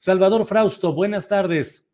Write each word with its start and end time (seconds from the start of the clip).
Salvador 0.00 0.46
Frausto, 0.46 0.94
buenas 0.94 1.28
tardes. 1.28 1.86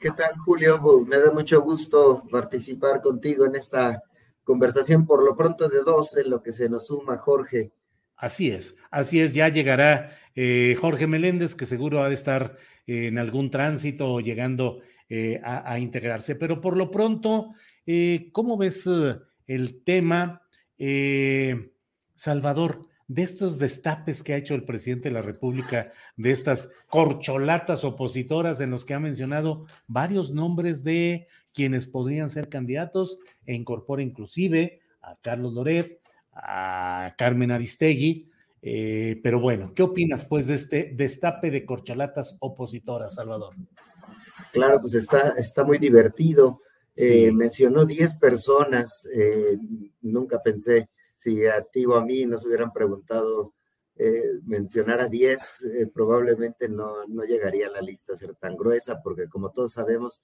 ¿Qué 0.00 0.08
tal, 0.12 0.32
Julio? 0.38 0.80
Me 1.06 1.18
da 1.18 1.30
mucho 1.30 1.60
gusto 1.60 2.26
participar 2.30 3.02
contigo 3.02 3.44
en 3.44 3.54
esta 3.54 4.02
conversación, 4.42 5.04
por 5.04 5.22
lo 5.22 5.36
pronto 5.36 5.68
de 5.68 5.82
dos, 5.82 6.16
en 6.16 6.30
lo 6.30 6.42
que 6.42 6.52
se 6.52 6.70
nos 6.70 6.86
suma 6.86 7.18
Jorge. 7.18 7.70
Así 8.16 8.50
es, 8.50 8.76
así 8.90 9.20
es, 9.20 9.34
ya 9.34 9.50
llegará 9.50 10.16
eh, 10.34 10.74
Jorge 10.80 11.06
Meléndez, 11.06 11.54
que 11.54 11.66
seguro 11.66 12.02
ha 12.02 12.08
de 12.08 12.14
estar 12.14 12.56
eh, 12.86 13.08
en 13.08 13.18
algún 13.18 13.50
tránsito 13.50 14.14
o 14.14 14.20
llegando 14.20 14.80
eh, 15.10 15.38
a, 15.44 15.70
a, 15.70 15.78
integrarse. 15.78 16.34
Pero 16.34 16.62
por 16.62 16.78
lo 16.78 16.90
pronto, 16.90 17.52
¿cómo 18.32 18.56
ves 18.56 18.88
el 19.46 19.84
tema, 19.84 20.48
Salvador? 22.14 22.88
De 23.08 23.22
estos 23.22 23.58
destapes 23.58 24.22
que 24.22 24.34
ha 24.34 24.36
hecho 24.36 24.54
el 24.54 24.64
presidente 24.64 25.08
de 25.08 25.14
la 25.14 25.22
República, 25.22 25.92
de 26.16 26.32
estas 26.32 26.70
corcholatas 26.88 27.84
opositoras 27.84 28.60
en 28.60 28.70
los 28.70 28.84
que 28.84 28.94
ha 28.94 29.00
mencionado 29.00 29.66
varios 29.86 30.32
nombres 30.32 30.82
de 30.82 31.28
quienes 31.52 31.86
podrían 31.86 32.28
ser 32.28 32.48
candidatos 32.48 33.18
e 33.46 33.54
incorpora 33.54 34.02
inclusive 34.02 34.80
a 35.00 35.16
Carlos 35.22 35.54
Loret, 35.54 36.00
a 36.32 37.14
Carmen 37.16 37.50
Aristegui. 37.50 38.28
Eh, 38.60 39.20
pero 39.22 39.38
bueno, 39.38 39.72
¿qué 39.74 39.82
opinas 39.82 40.24
pues 40.24 40.48
de 40.48 40.54
este 40.54 40.92
destape 40.94 41.50
de 41.50 41.64
corcholatas 41.64 42.36
opositoras, 42.40 43.14
Salvador? 43.14 43.54
Claro, 44.52 44.80
pues 44.80 44.94
está, 44.94 45.34
está 45.38 45.64
muy 45.64 45.78
divertido. 45.78 46.60
Eh, 46.96 47.30
mencionó 47.30 47.84
10 47.84 48.16
personas, 48.16 49.06
eh, 49.14 49.58
nunca 50.00 50.42
pensé 50.42 50.88
si 51.26 51.44
a 51.44 51.60
ti 51.62 51.84
o 51.86 51.96
a 51.96 52.04
mí 52.04 52.24
nos 52.24 52.46
hubieran 52.46 52.72
preguntado 52.72 53.52
eh, 53.96 54.40
mencionar 54.44 55.00
a 55.00 55.08
10, 55.08 55.62
eh, 55.62 55.86
probablemente 55.92 56.68
no, 56.68 57.04
no, 57.08 57.24
llegaría 57.24 57.68
la 57.68 57.80
lista 57.80 58.12
a 58.12 58.16
ser 58.16 58.36
tan 58.36 58.56
gruesa, 58.56 59.00
porque 59.02 59.28
como 59.28 59.50
todos 59.50 59.72
sabemos, 59.72 60.22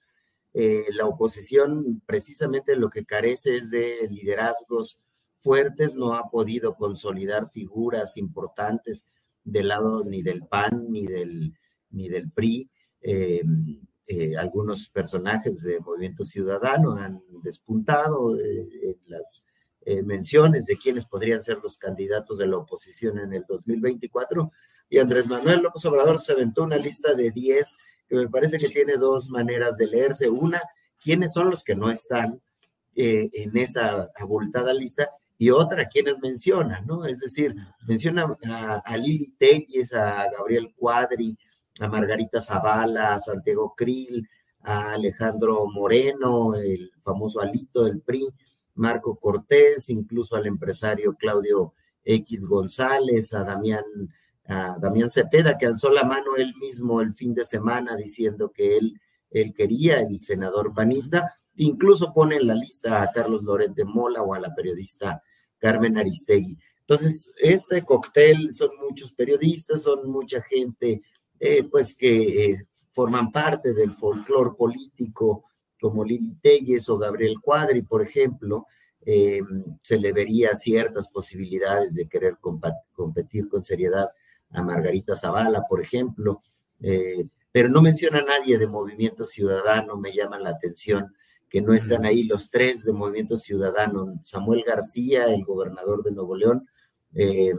eh, 0.53 0.85
la 0.93 1.05
oposición 1.05 2.01
precisamente 2.05 2.77
lo 2.77 2.89
que 2.89 3.05
carece 3.05 3.57
es 3.57 3.69
de 3.69 4.07
liderazgos 4.09 5.03
fuertes, 5.41 5.95
no 5.95 6.13
ha 6.13 6.29
podido 6.29 6.75
consolidar 6.75 7.51
figuras 7.51 8.15
importantes 8.15 9.09
del 9.43 9.67
lado 9.67 10.05
ni 10.05 10.21
del 10.21 10.47
PAN 10.47 10.85
ni 10.89 11.05
del, 11.05 11.53
ni 11.89 12.07
del 12.07 12.31
PRI. 12.31 12.71
algunos 14.37 14.87
personajes 14.87 15.63
de 15.63 15.81
Movimiento 15.81 16.23
Ciudadano 16.23 16.93
han 16.93 17.21
despuntado 17.41 18.37
en 18.39 18.97
las 19.07 19.45
eh, 19.85 20.01
menciones 20.03 20.65
de 20.65 20.77
quiénes 20.77 21.05
podrían 21.05 21.41
ser 21.41 21.59
los 21.61 21.77
candidatos 21.77 22.37
de 22.37 22.47
la 22.47 22.57
oposición 22.57 23.19
en 23.19 23.33
el 23.33 23.45
2024. 23.47 24.51
Y 24.89 24.99
Andrés 24.99 25.27
Manuel 25.27 25.61
López 25.61 25.83
Obrador 25.85 26.19
se 26.19 26.33
aventó 26.33 26.63
una 26.63 26.77
lista 26.77 27.13
de 27.13 27.31
10 27.31 27.77
que 28.07 28.15
me 28.15 28.29
parece 28.29 28.57
que 28.57 28.69
tiene 28.69 28.97
dos 28.97 29.29
maneras 29.29 29.77
de 29.77 29.87
leerse. 29.87 30.29
Una, 30.29 30.61
quiénes 31.01 31.33
son 31.33 31.49
los 31.49 31.63
que 31.63 31.75
no 31.75 31.89
están 31.89 32.41
eh, 32.95 33.29
en 33.33 33.57
esa 33.57 34.09
abultada 34.15 34.73
lista 34.73 35.09
y 35.37 35.49
otra, 35.49 35.89
quiénes 35.89 36.19
mencionan, 36.19 36.85
¿no? 36.85 37.05
Es 37.05 37.19
decir, 37.19 37.55
menciona 37.87 38.37
a, 38.85 38.97
Lili 38.97 39.33
Telles, 39.37 39.91
a 39.93 40.29
Gabriel 40.31 40.73
Cuadri, 40.77 41.37
a 41.79 41.87
Margarita 41.87 42.39
Zavala, 42.39 43.15
a 43.15 43.19
Santiago 43.19 43.73
Krill, 43.75 44.29
a 44.61 44.93
Alejandro 44.93 45.65
Moreno, 45.67 46.55
el 46.55 46.91
famoso 47.01 47.41
Alito 47.41 47.83
del 47.83 48.01
PRI, 48.01 48.29
Marco 48.75 49.15
Cortés, 49.15 49.89
incluso 49.89 50.35
al 50.35 50.47
empresario 50.47 51.15
Claudio 51.15 51.73
X 52.03 52.45
González, 52.45 53.33
a 53.33 53.43
Damián, 53.43 53.83
a 54.45 54.77
Cepeda, 55.09 55.57
que 55.57 55.65
alzó 55.65 55.89
la 55.91 56.03
mano 56.03 56.35
él 56.37 56.53
mismo 56.59 57.01
el 57.01 57.13
fin 57.13 57.33
de 57.33 57.45
semana 57.45 57.95
diciendo 57.95 58.51
que 58.51 58.77
él, 58.77 58.99
él 59.29 59.53
quería, 59.53 59.99
el 59.99 60.21
senador 60.21 60.73
panista, 60.73 61.33
incluso 61.55 62.13
pone 62.13 62.35
en 62.37 62.47
la 62.47 62.55
lista 62.55 63.01
a 63.01 63.11
Carlos 63.11 63.43
Loret 63.43 63.73
de 63.73 63.85
Mola 63.85 64.21
o 64.21 64.33
a 64.33 64.39
la 64.39 64.53
periodista 64.53 65.21
Carmen 65.57 65.97
Aristegui. 65.97 66.57
Entonces, 66.81 67.33
este 67.41 67.83
cóctel 67.83 68.53
son 68.53 68.71
muchos 68.81 69.13
periodistas, 69.13 69.83
son 69.83 70.09
mucha 70.09 70.41
gente, 70.41 71.01
eh, 71.39 71.63
pues 71.63 71.95
que 71.95 72.51
eh, 72.51 72.67
forman 72.91 73.31
parte 73.31 73.73
del 73.73 73.95
folclore 73.95 74.51
político 74.57 75.45
como 75.83 76.05
Lili 76.05 76.35
Telles 76.35 76.87
o 76.87 76.97
Gabriel 76.97 77.41
Cuadri, 77.41 77.81
por 77.81 78.01
ejemplo, 78.01 78.67
eh, 79.05 79.41
se 79.81 79.99
le 79.99 80.13
vería 80.13 80.55
ciertas 80.55 81.09
posibilidades 81.09 81.93
de 81.93 82.07
querer 82.07 82.37
competir 82.93 83.49
con 83.49 83.65
seriedad 83.65 84.07
a 84.51 84.61
Margarita 84.61 85.13
Zavala, 85.13 85.63
por 85.67 85.81
ejemplo, 85.81 86.41
eh, 86.79 87.27
pero 87.51 87.67
no 87.67 87.81
menciona 87.81 88.19
a 88.19 88.23
nadie 88.23 88.57
de 88.57 88.65
Movimiento 88.65 89.25
Ciudadano, 89.25 89.97
me 89.97 90.13
llama 90.13 90.39
la 90.39 90.51
atención 90.51 91.13
que 91.49 91.59
no 91.59 91.73
están 91.73 92.05
ahí 92.05 92.23
los 92.23 92.49
tres 92.49 92.85
de 92.85 92.93
Movimiento 92.93 93.37
Ciudadano, 93.37 94.21
Samuel 94.23 94.63
García, 94.65 95.25
el 95.25 95.43
gobernador 95.43 96.01
de 96.01 96.11
Nuevo 96.11 96.37
León, 96.37 96.65
eh, 97.13 97.51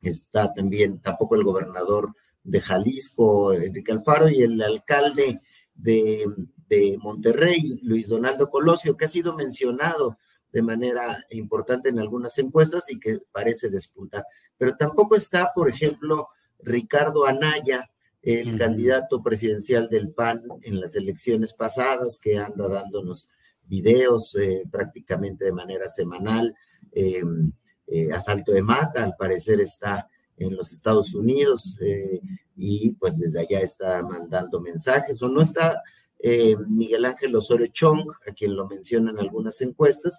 está 0.00 0.54
también 0.54 1.00
tampoco 1.00 1.34
el 1.34 1.42
gobernador 1.42 2.14
de 2.44 2.60
Jalisco, 2.60 3.52
Enrique 3.52 3.90
Alfaro, 3.90 4.28
y 4.28 4.40
el 4.40 4.62
alcalde 4.62 5.40
de, 5.74 6.24
de 6.70 6.96
Monterrey, 7.02 7.80
Luis 7.82 8.08
Donaldo 8.08 8.48
Colosio, 8.48 8.96
que 8.96 9.04
ha 9.04 9.08
sido 9.08 9.34
mencionado 9.34 10.16
de 10.52 10.62
manera 10.62 11.24
importante 11.30 11.90
en 11.90 11.98
algunas 11.98 12.38
encuestas 12.38 12.90
y 12.90 12.98
que 12.98 13.18
parece 13.32 13.68
despuntar. 13.68 14.24
Pero 14.56 14.76
tampoco 14.76 15.16
está, 15.16 15.50
por 15.54 15.68
ejemplo, 15.68 16.28
Ricardo 16.60 17.26
Anaya, 17.26 17.90
el 18.22 18.56
candidato 18.58 19.22
presidencial 19.22 19.88
del 19.88 20.12
PAN 20.12 20.42
en 20.62 20.80
las 20.80 20.94
elecciones 20.94 21.54
pasadas, 21.54 22.18
que 22.18 22.38
anda 22.38 22.68
dándonos 22.68 23.28
videos 23.66 24.36
eh, 24.36 24.62
prácticamente 24.70 25.46
de 25.46 25.52
manera 25.52 25.88
semanal. 25.88 26.54
Em, 26.92 27.52
eh, 27.86 28.12
asalto 28.12 28.52
de 28.52 28.62
mata, 28.62 29.02
al 29.02 29.16
parecer 29.16 29.60
está 29.60 30.08
en 30.36 30.54
los 30.54 30.72
Estados 30.72 31.14
Unidos 31.14 31.76
eh, 31.80 32.20
y 32.56 32.94
pues 32.96 33.18
desde 33.18 33.40
allá 33.40 33.60
está 33.60 34.02
mandando 34.02 34.60
mensajes 34.60 35.20
o 35.22 35.28
no 35.28 35.42
está 35.42 35.82
eh, 36.22 36.54
Miguel 36.68 37.04
Ángel 37.04 37.34
Osorio 37.34 37.66
Chong, 37.68 38.10
a 38.26 38.32
quien 38.32 38.56
lo 38.56 38.66
mencionan 38.66 39.18
algunas 39.18 39.60
encuestas, 39.60 40.18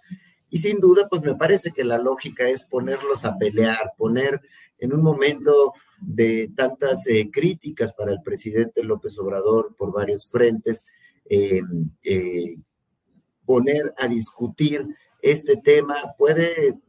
y 0.50 0.58
sin 0.58 0.80
duda, 0.80 1.08
pues 1.08 1.22
me 1.22 1.34
parece 1.34 1.72
que 1.72 1.84
la 1.84 1.98
lógica 1.98 2.48
es 2.48 2.64
ponerlos 2.64 3.24
a 3.24 3.38
pelear, 3.38 3.92
poner 3.96 4.40
en 4.78 4.92
un 4.92 5.02
momento 5.02 5.72
de 6.00 6.52
tantas 6.56 7.06
eh, 7.06 7.30
críticas 7.32 7.92
para 7.92 8.12
el 8.12 8.20
presidente 8.22 8.82
López 8.82 9.18
Obrador 9.18 9.74
por 9.76 9.92
varios 9.92 10.28
frentes, 10.30 10.86
eh, 11.30 11.60
poner 13.46 13.94
a 13.96 14.08
discutir 14.08 14.86
este 15.22 15.56
tema 15.56 15.96
puede 16.18 16.80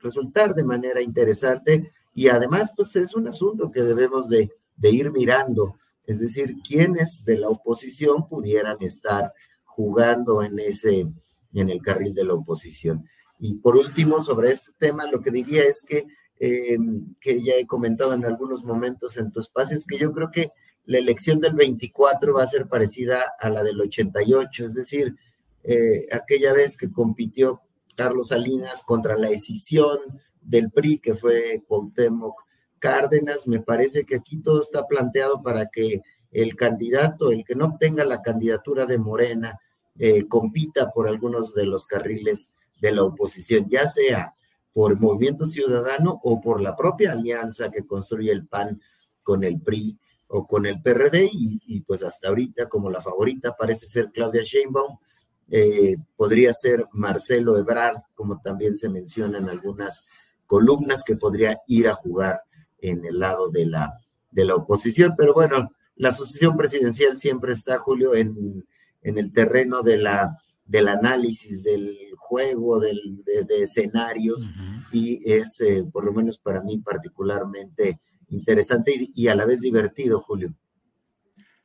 resultar 0.00 0.54
de 0.54 0.64
manera 0.64 1.02
interesante 1.02 1.92
y 2.14 2.28
además 2.28 2.72
pues 2.74 2.96
es 2.96 3.14
un 3.14 3.28
asunto 3.28 3.70
que 3.70 3.82
debemos 3.82 4.28
de, 4.28 4.50
de 4.76 4.90
ir 4.90 5.12
mirando 5.12 5.78
es 6.06 6.20
decir, 6.20 6.56
quienes 6.66 7.24
de 7.24 7.38
la 7.38 7.48
oposición 7.48 8.28
pudieran 8.28 8.76
estar 8.80 9.32
jugando 9.64 10.42
en 10.42 10.58
ese, 10.58 11.06
en 11.52 11.70
el 11.70 11.80
carril 11.82 12.14
de 12.14 12.24
la 12.24 12.34
oposición. 12.34 13.08
Y 13.38 13.58
por 13.58 13.76
último, 13.76 14.22
sobre 14.22 14.50
este 14.50 14.72
tema, 14.78 15.10
lo 15.10 15.20
que 15.20 15.30
diría 15.30 15.62
es 15.64 15.84
que, 15.86 16.06
eh, 16.38 16.78
que 17.20 17.42
ya 17.42 17.54
he 17.54 17.66
comentado 17.66 18.12
en 18.12 18.24
algunos 18.24 18.64
momentos 18.64 19.16
en 19.16 19.32
tu 19.32 19.40
espacio, 19.40 19.76
es 19.76 19.86
que 19.86 19.98
yo 19.98 20.12
creo 20.12 20.30
que 20.30 20.50
la 20.86 20.98
elección 20.98 21.40
del 21.40 21.54
24 21.54 22.34
va 22.34 22.42
a 22.42 22.48
ser 22.48 22.68
parecida 22.68 23.22
a 23.40 23.48
la 23.48 23.62
del 23.62 23.80
88, 23.80 24.66
es 24.66 24.74
decir, 24.74 25.16
eh, 25.62 26.06
aquella 26.12 26.52
vez 26.52 26.76
que 26.76 26.92
compitió 26.92 27.60
Carlos 27.96 28.28
Salinas 28.28 28.82
contra 28.82 29.16
la 29.16 29.28
decisión 29.28 29.98
del 30.42 30.70
PRI, 30.70 30.98
que 30.98 31.14
fue 31.14 31.64
Cuauhtémoc 31.66 32.44
Cárdenas, 32.84 33.48
me 33.48 33.60
parece 33.60 34.04
que 34.04 34.16
aquí 34.16 34.36
todo 34.42 34.60
está 34.60 34.86
planteado 34.86 35.42
para 35.42 35.70
que 35.70 36.02
el 36.30 36.54
candidato, 36.54 37.30
el 37.30 37.42
que 37.42 37.54
no 37.54 37.64
obtenga 37.64 38.04
la 38.04 38.20
candidatura 38.20 38.84
de 38.84 38.98
Morena, 38.98 39.58
eh, 39.98 40.28
compita 40.28 40.90
por 40.90 41.08
algunos 41.08 41.54
de 41.54 41.64
los 41.64 41.86
carriles 41.86 42.52
de 42.82 42.92
la 42.92 43.04
oposición, 43.04 43.70
ya 43.70 43.88
sea 43.88 44.34
por 44.74 45.00
Movimiento 45.00 45.46
Ciudadano 45.46 46.20
o 46.22 46.42
por 46.42 46.60
la 46.60 46.76
propia 46.76 47.12
alianza 47.12 47.70
que 47.70 47.86
construye 47.86 48.30
el 48.30 48.46
PAN 48.46 48.78
con 49.22 49.44
el 49.44 49.62
PRI 49.62 49.98
o 50.26 50.46
con 50.46 50.66
el 50.66 50.82
PRD 50.82 51.30
y, 51.32 51.80
pues 51.86 52.02
hasta 52.02 52.28
ahorita 52.28 52.68
como 52.68 52.90
la 52.90 53.00
favorita 53.00 53.56
parece 53.58 53.86
ser 53.86 54.10
Claudia 54.12 54.42
Sheinbaum, 54.42 54.98
eh, 55.48 55.96
podría 56.16 56.52
ser 56.52 56.86
Marcelo 56.92 57.56
Ebrard, 57.56 57.96
como 58.14 58.42
también 58.42 58.76
se 58.76 58.90
menciona 58.90 59.38
en 59.38 59.48
algunas 59.48 60.04
columnas 60.44 61.02
que 61.02 61.16
podría 61.16 61.58
ir 61.66 61.88
a 61.88 61.94
jugar 61.94 62.42
en 62.90 63.04
el 63.04 63.18
lado 63.18 63.50
de 63.50 63.66
la, 63.66 63.98
de 64.30 64.44
la 64.44 64.56
oposición. 64.56 65.14
Pero 65.16 65.32
bueno, 65.32 65.70
la 65.96 66.10
asociación 66.10 66.56
presidencial 66.56 67.18
siempre 67.18 67.52
está, 67.54 67.78
Julio, 67.78 68.14
en, 68.14 68.64
el 69.02 69.32
terreno 69.32 69.82
de 69.82 69.98
la, 69.98 70.38
del 70.64 70.88
análisis, 70.88 71.62
del 71.62 71.96
juego, 72.16 72.80
del, 72.80 73.22
de, 73.24 73.62
escenarios, 73.62 74.50
y 74.92 75.20
es, 75.30 75.60
eh, 75.60 75.84
por 75.92 76.04
lo 76.04 76.12
menos 76.12 76.38
para 76.38 76.62
mí, 76.62 76.78
particularmente 76.78 78.00
interesante 78.30 78.94
y, 79.14 79.28
a 79.28 79.34
la 79.34 79.46
vez 79.46 79.60
divertido, 79.60 80.20
Julio. 80.20 80.54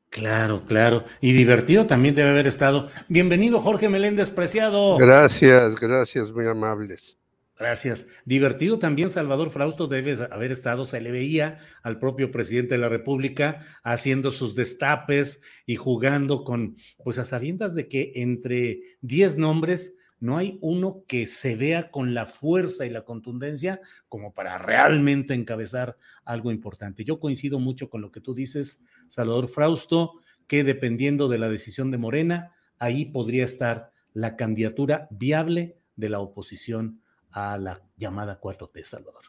Claro, 0.09 0.63
claro. 0.65 1.03
Y 1.21 1.33
divertido 1.33 1.85
también 1.85 2.15
debe 2.15 2.29
haber 2.29 2.47
estado. 2.47 2.89
Bienvenido, 3.07 3.61
Jorge 3.61 3.89
Meléndez 3.89 4.29
Preciado. 4.29 4.97
Gracias, 4.97 5.79
gracias, 5.79 6.31
muy 6.31 6.47
amables. 6.47 7.18
Gracias. 7.59 8.07
Divertido 8.23 8.79
también 8.79 9.09
Salvador 9.09 9.49
Frausto 9.49 9.87
debe 9.87 10.15
haber 10.31 10.53
estado, 10.53 10.85
se 10.85 11.01
le 11.01 11.11
veía 11.11 11.59
al 11.83 11.99
propio 11.99 12.31
presidente 12.31 12.75
de 12.75 12.79
la 12.79 12.87
República 12.87 13.59
haciendo 13.83 14.31
sus 14.31 14.55
destapes 14.55 15.41
y 15.65 15.75
jugando 15.75 16.45
con, 16.45 16.77
pues 17.03 17.19
a 17.19 17.25
sabiendas 17.25 17.75
de 17.75 17.89
que 17.89 18.13
entre 18.15 18.79
10 19.01 19.37
nombres 19.37 19.97
no 20.21 20.37
hay 20.37 20.57
uno 20.61 21.03
que 21.05 21.27
se 21.27 21.57
vea 21.57 21.91
con 21.91 22.13
la 22.13 22.25
fuerza 22.25 22.85
y 22.85 22.91
la 22.91 23.03
contundencia 23.03 23.81
como 24.07 24.33
para 24.33 24.57
realmente 24.57 25.33
encabezar 25.33 25.97
algo 26.23 26.51
importante. 26.51 27.03
Yo 27.03 27.19
coincido 27.19 27.59
mucho 27.59 27.89
con 27.89 27.99
lo 27.99 28.09
que 28.13 28.21
tú 28.21 28.33
dices, 28.33 28.85
Salvador 29.09 29.49
Frausto, 29.49 30.13
que 30.47 30.63
dependiendo 30.63 31.27
de 31.27 31.39
la 31.39 31.49
decisión 31.49 31.91
de 31.91 31.97
Morena, 31.97 32.53
ahí 32.77 33.03
podría 33.03 33.43
estar 33.43 33.91
la 34.13 34.37
candidatura 34.37 35.09
viable 35.11 35.75
de 35.97 36.07
la 36.07 36.21
oposición 36.21 37.01
a 37.31 37.57
la 37.57 37.81
llamada 37.97 38.39
4T, 38.39 38.83
Salvador. 38.83 39.23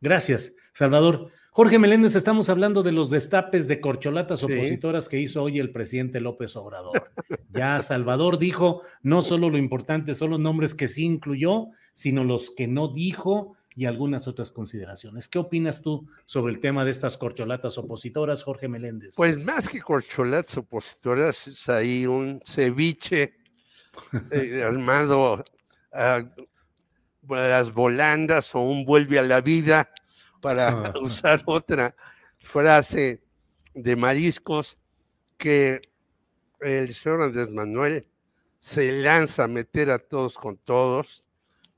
Gracias, 0.00 0.54
Salvador. 0.72 1.30
Jorge 1.50 1.78
Meléndez, 1.78 2.14
estamos 2.14 2.48
hablando 2.48 2.82
de 2.82 2.92
los 2.92 3.10
destapes 3.10 3.68
de 3.68 3.80
corcholatas 3.80 4.42
opositoras 4.42 5.06
que 5.08 5.20
hizo 5.20 5.42
hoy 5.42 5.58
el 5.58 5.70
presidente 5.70 6.18
López 6.18 6.56
Obrador. 6.56 7.12
Ya 7.50 7.78
Salvador 7.82 8.38
dijo, 8.38 8.82
no 9.02 9.20
solo 9.20 9.50
lo 9.50 9.58
importante 9.58 10.14
son 10.14 10.30
los 10.30 10.40
nombres 10.40 10.74
que 10.74 10.88
sí 10.88 11.04
incluyó, 11.04 11.66
sino 11.92 12.24
los 12.24 12.54
que 12.54 12.68
no 12.68 12.88
dijo 12.88 13.54
y 13.74 13.84
algunas 13.84 14.28
otras 14.28 14.50
consideraciones. 14.50 15.28
¿Qué 15.28 15.38
opinas 15.38 15.82
tú 15.82 16.08
sobre 16.26 16.54
el 16.54 16.60
tema 16.60 16.86
de 16.86 16.90
estas 16.90 17.18
corcholatas 17.18 17.76
opositoras, 17.76 18.42
Jorge 18.42 18.68
Meléndez? 18.68 19.14
Pues 19.14 19.36
más 19.36 19.68
que 19.68 19.80
corcholatas 19.80 20.56
opositoras, 20.56 21.46
es 21.48 21.68
ahí 21.68 22.06
un 22.06 22.40
ceviche 22.44 23.34
eh, 24.30 24.62
armado 24.62 25.44
a 25.92 26.24
las 27.28 27.72
volandas 27.72 28.54
o 28.54 28.60
un 28.60 28.84
vuelve 28.84 29.18
a 29.18 29.22
la 29.22 29.40
vida, 29.40 29.90
para 30.40 30.92
usar 31.00 31.42
otra 31.46 31.94
frase 32.38 33.22
de 33.74 33.96
mariscos, 33.96 34.76
que 35.38 35.80
el 36.60 36.92
señor 36.92 37.22
Andrés 37.22 37.50
Manuel 37.50 38.06
se 38.58 38.92
lanza 39.02 39.44
a 39.44 39.48
meter 39.48 39.90
a 39.90 39.98
todos 39.98 40.36
con 40.36 40.56
todos. 40.56 41.26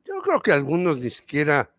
Yo 0.05 0.21
creo 0.21 0.41
que 0.41 0.53
algunos 0.53 0.99
ni 0.99 1.09
siquiera, 1.09 1.75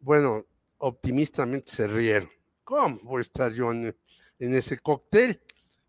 bueno, 0.00 0.46
optimistamente 0.78 1.70
se 1.70 1.86
rieron. 1.86 2.30
¿Cómo 2.64 2.98
voy 3.02 3.18
a 3.18 3.20
estar 3.20 3.52
yo 3.52 3.70
en, 3.70 3.94
ese 4.38 4.78
cóctel? 4.78 5.40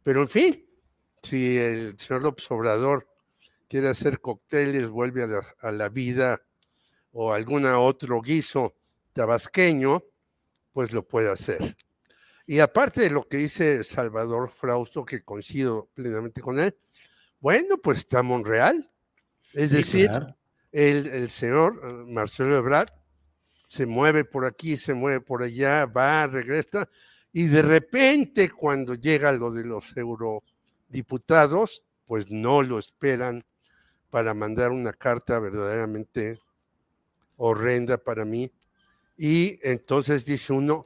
Pero 0.03 0.21
en 0.21 0.27
fin, 0.27 0.69
si 1.23 1.57
el 1.57 1.97
señor 1.97 2.23
López 2.23 2.49
Obrador 2.51 3.07
quiere 3.67 3.89
hacer 3.89 4.19
cócteles, 4.19 4.89
vuelve 4.89 5.23
a 5.61 5.71
la 5.71 5.89
vida 5.89 6.43
o 7.13 7.33
algún 7.33 7.65
otro 7.65 8.21
guiso 8.21 8.75
tabasqueño, 9.13 10.03
pues 10.73 10.91
lo 10.91 11.07
puede 11.07 11.31
hacer. 11.31 11.77
Y 12.45 12.59
aparte 12.59 13.01
de 13.01 13.09
lo 13.09 13.21
que 13.21 13.37
dice 13.37 13.83
Salvador 13.83 14.49
Frausto, 14.49 15.05
que 15.05 15.23
coincido 15.23 15.89
plenamente 15.93 16.41
con 16.41 16.59
él, 16.59 16.75
bueno, 17.39 17.77
pues 17.77 17.99
está 17.99 18.21
Monreal. 18.21 18.89
Es 19.53 19.71
decir, 19.71 20.09
el, 20.71 21.29
señor 21.29 21.79
eh, 21.83 22.11
Marcelo 22.11 22.55
Ebrard 22.55 22.89
se 23.67 23.85
mueve 23.85 24.25
por 24.25 24.45
aquí, 24.45 24.77
se 24.77 24.93
mueve 24.93 25.21
por 25.21 25.43
allá, 25.43 25.85
va, 25.85 26.27
regresa, 26.27 26.89
y 27.31 27.45
de 27.45 27.61
repente 27.61 28.49
cuando 28.49 28.95
llega 28.95 29.31
lo 29.31 29.51
de 29.51 29.63
los 29.63 29.95
eurodiputados, 29.95 31.83
pues 32.05 32.29
no 32.29 32.61
lo 32.61 32.77
esperan 32.77 33.41
para 34.09 34.33
mandar 34.33 34.71
una 34.71 34.93
carta 34.93 35.39
verdaderamente 35.39 36.39
horrenda 37.37 37.97
para 37.97 38.25
mí. 38.25 38.51
Y 39.17 39.59
entonces 39.61 40.25
dice 40.25 40.53
uno, 40.53 40.83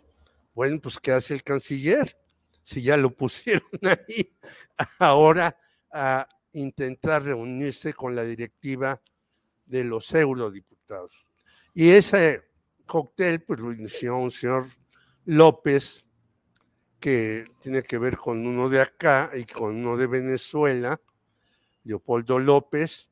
bueno, 0.53 0.79
pues 0.81 0.99
¿qué 0.99 1.11
hace 1.11 1.33
el 1.33 1.43
canciller? 1.43 2.17
Si 2.63 2.81
ya 2.81 2.97
lo 2.97 3.09
pusieron 3.15 3.69
ahí, 3.83 4.35
ahora 4.99 5.57
a 5.91 6.27
intentar 6.53 7.23
reunirse 7.23 7.93
con 7.93 8.15
la 8.15 8.23
directiva 8.23 9.01
de 9.65 9.83
los 9.83 10.13
eurodiputados. 10.13 11.27
Y 11.73 11.89
ese 11.89 12.43
cóctel, 12.85 13.43
pues 13.43 13.59
lo 13.59 13.71
inició 13.71 14.17
un 14.17 14.31
señor 14.31 14.65
López, 15.25 16.07
que 16.99 17.45
tiene 17.59 17.83
que 17.83 17.97
ver 17.97 18.17
con 18.17 18.45
uno 18.45 18.69
de 18.69 18.81
acá 18.81 19.31
y 19.35 19.45
con 19.45 19.75
uno 19.75 19.97
de 19.97 20.07
Venezuela, 20.07 20.99
Leopoldo 21.83 22.39
López, 22.39 23.09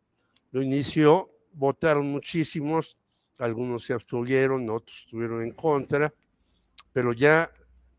lo 0.51 0.61
inició, 0.61 1.31
votaron 1.53 2.07
muchísimos, 2.07 2.97
algunos 3.39 3.83
se 3.83 3.93
abstuvieron, 3.93 4.69
otros 4.69 4.99
estuvieron 5.05 5.41
en 5.41 5.51
contra, 5.51 6.13
pero 6.93 7.13
ya 7.13 7.51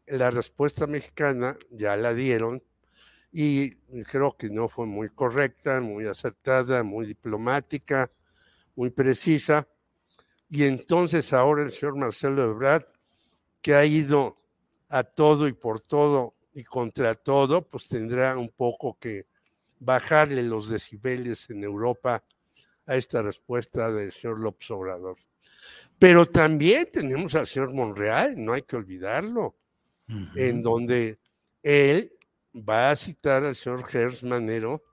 la 0.06 0.30
respuesta 0.30 0.86
mexicana 0.86 1.56
ya 1.70 1.96
la 1.96 2.14
dieron 2.14 2.62
y 3.32 3.74
creo 4.04 4.36
que 4.36 4.48
no 4.48 4.68
fue 4.68 4.86
muy 4.86 5.10
correcta, 5.10 5.80
muy 5.80 6.06
acertada, 6.06 6.82
muy 6.82 7.06
diplomática, 7.06 8.10
muy 8.74 8.90
precisa. 8.90 9.68
Y 10.48 10.64
entonces 10.64 11.32
ahora 11.32 11.62
el 11.62 11.70
señor 11.70 11.96
Marcelo 11.96 12.44
Ebrard, 12.44 12.86
que 13.60 13.74
ha 13.74 13.84
ido 13.84 14.38
a 14.88 15.02
todo 15.02 15.48
y 15.48 15.52
por 15.52 15.80
todo 15.80 16.34
y 16.54 16.64
contra 16.64 17.14
todo, 17.14 17.68
pues 17.68 17.88
tendrá 17.88 18.38
un 18.38 18.48
poco 18.48 18.96
que 18.98 19.26
bajarle 19.78 20.42
los 20.42 20.70
decibeles 20.70 21.50
en 21.50 21.64
Europa 21.64 22.24
a 22.86 22.96
esta 22.96 23.22
respuesta 23.22 23.90
del 23.90 24.12
señor 24.12 24.40
López 24.40 24.70
Obrador. 24.70 25.16
Pero 25.98 26.26
también 26.26 26.88
tenemos 26.92 27.34
al 27.34 27.46
señor 27.46 27.72
Monreal, 27.72 28.34
no 28.42 28.52
hay 28.52 28.62
que 28.62 28.76
olvidarlo, 28.76 29.56
en 30.34 30.62
donde 30.62 31.18
él 31.62 32.12
va 32.56 32.90
a 32.90 32.96
citar 32.96 33.44
al 33.44 33.54
señor 33.54 33.84
Gers 33.84 34.22
Manero 34.22 34.84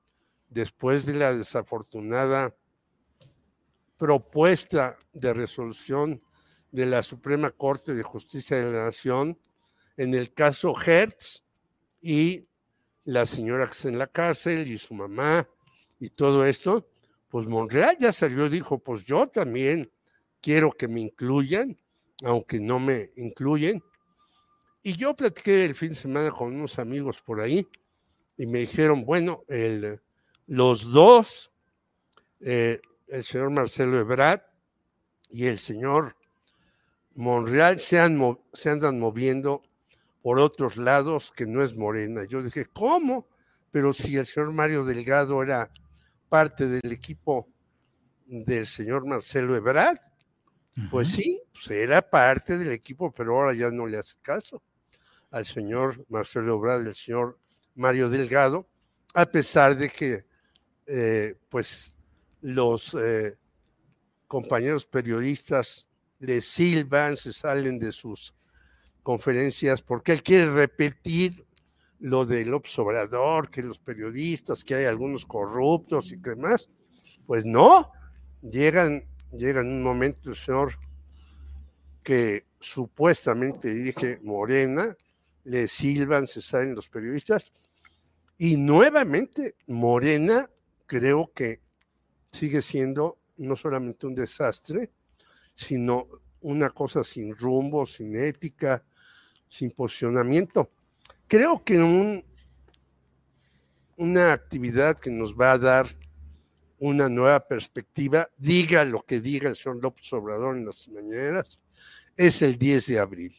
después 0.50 1.06
de 1.06 1.14
la 1.14 1.34
desafortunada 1.34 2.56
propuesta 3.98 4.98
de 5.14 5.34
resolución 5.34 6.22
de 6.72 6.86
la 6.88 7.04
Suprema 7.04 7.52
Corte 7.52 7.94
de 7.94 8.04
Justicia 8.04 8.58
de 8.58 8.72
la 8.72 8.86
Nación 8.86 9.40
en 9.98 10.14
el 10.14 10.34
caso 10.34 10.74
Hertz 10.76 11.44
y 12.02 12.48
la 13.06 13.26
señora 13.26 13.66
que 13.66 13.74
está 13.74 13.90
en 13.90 14.00
la 14.00 14.08
cárcel 14.08 14.68
y 14.68 14.78
su 14.78 14.94
mamá 14.94 15.48
y 16.00 16.10
todo 16.10 16.46
esto, 16.46 16.90
pues 17.34 17.48
Monreal 17.48 17.98
ya 18.00 18.12
salió 18.12 18.46
y 18.46 18.50
dijo, 18.50 18.78
pues 18.78 19.06
yo 19.06 19.26
también 19.26 19.92
quiero 20.40 20.72
que 20.72 20.88
me 20.88 21.02
incluyan, 21.02 21.76
aunque 22.24 22.60
no 22.60 22.80
me 22.80 23.10
incluyen. 23.16 23.84
Y 24.84 24.94
yo 24.94 25.16
platiqué 25.16 25.66
el 25.66 25.74
fin 25.74 25.90
de 25.90 25.96
semana 25.96 26.30
con 26.30 26.54
unos 26.54 26.78
amigos 26.78 27.22
por 27.22 27.42
ahí 27.42 27.68
y 28.38 28.46
me 28.46 28.60
dijeron, 28.60 29.04
bueno, 29.04 29.46
el, 29.48 30.00
los 30.46 30.92
dos, 30.92 31.52
eh, 32.40 32.80
el 33.08 33.24
señor 33.24 33.50
Marcelo 33.50 34.00
Ebrard 34.00 34.42
y 35.32 35.48
el 35.48 35.58
señor 35.58 36.16
Monreal, 37.16 37.80
se, 37.80 37.98
se 38.54 38.70
andan 38.70 39.00
moviendo 39.00 39.64
por 40.22 40.38
otros 40.38 40.78
lados 40.78 41.32
que 41.36 41.48
no 41.48 41.64
es 41.64 41.76
Morena. 41.76 42.26
Yo 42.26 42.44
dije, 42.44 42.68
¿cómo? 42.72 43.28
Pero 43.72 43.92
si 43.92 44.18
el 44.18 44.28
señor 44.28 44.52
Mario 44.52 44.86
Delgado 44.86 45.42
era 45.42 45.72
parte 46.34 46.68
del 46.68 46.92
equipo 46.92 47.48
del 48.26 48.66
señor 48.66 49.06
Marcelo 49.06 49.56
Ebrard, 49.56 50.00
pues 50.90 51.10
sí, 51.10 51.40
pues 51.54 51.70
era 51.70 52.02
parte 52.02 52.58
del 52.58 52.72
equipo, 52.72 53.12
pero 53.12 53.36
ahora 53.38 53.54
ya 53.54 53.70
no 53.70 53.86
le 53.86 54.00
hace 54.00 54.16
caso 54.20 54.64
al 55.30 55.46
señor 55.46 56.04
Marcelo 56.10 56.56
Ebrard 56.56 56.86
y 56.86 56.88
al 56.88 56.96
señor 56.96 57.38
Mario 57.76 58.10
Delgado, 58.10 58.68
a 59.14 59.28
pesar 59.28 59.78
de 59.78 59.90
que 59.90 60.26
eh, 60.88 61.38
pues 61.50 61.96
los 62.42 62.96
eh, 62.96 63.38
compañeros 64.26 64.86
periodistas 64.86 65.88
le 66.18 66.42
silban, 66.42 67.16
se 67.16 67.32
salen 67.32 67.78
de 67.78 67.92
sus 67.92 68.34
conferencias 69.04 69.84
porque 69.84 70.14
él 70.14 70.24
quiere 70.24 70.52
repetir 70.52 71.46
lo 72.04 72.26
del 72.26 72.54
observador, 72.54 73.50
que 73.50 73.62
los 73.62 73.80
periodistas, 73.80 74.66
que 74.66 74.76
hay 74.76 74.86
algunos 74.86 75.26
corruptos 75.26 76.12
y 76.12 76.18
demás. 76.18 76.70
Pues 77.26 77.46
no, 77.46 77.94
llegan, 78.42 79.06
llegan 79.32 79.68
un 79.68 79.82
momento, 79.82 80.30
el 80.30 80.36
señor 80.36 80.74
que 82.04 82.46
supuestamente 82.60 83.74
dirige 83.74 84.20
Morena, 84.22 84.98
le 85.46 85.70
silban, 85.70 86.28
se 86.28 86.42
salen 86.42 86.76
los 86.76 86.90
periodistas, 86.90 87.54
y 88.38 88.58
nuevamente 88.58 89.56
Morena 89.68 90.50
creo 90.86 91.32
que 91.34 91.62
sigue 92.34 92.62
siendo 92.62 93.18
no 93.38 93.56
solamente 93.56 94.08
un 94.08 94.16
desastre, 94.16 94.92
sino 95.56 96.10
una 96.42 96.70
cosa 96.72 97.02
sin 97.02 97.34
rumbo, 97.34 97.86
sin 97.86 98.14
ética, 98.18 98.84
sin 99.48 99.72
posicionamiento. 99.72 100.70
Creo 101.28 101.64
que 101.64 101.80
un, 101.80 102.24
una 103.98 104.34
actividad 104.34 104.98
que 105.00 105.10
nos 105.10 105.34
va 105.36 105.54
a 105.54 105.58
dar 105.58 105.88
una 106.80 107.08
nueva 107.08 107.48
perspectiva, 107.48 108.28
diga 108.38 108.84
lo 108.84 109.02
que 109.04 109.22
diga 109.22 109.50
el 109.50 109.56
señor 109.56 109.82
López 109.82 110.12
Obrador 110.12 110.58
en 110.58 110.66
las 110.66 110.90
mañaneras, 110.90 111.64
es 112.18 112.42
el 112.42 112.58
10 112.58 112.88
de 112.88 113.00
abril. 113.00 113.34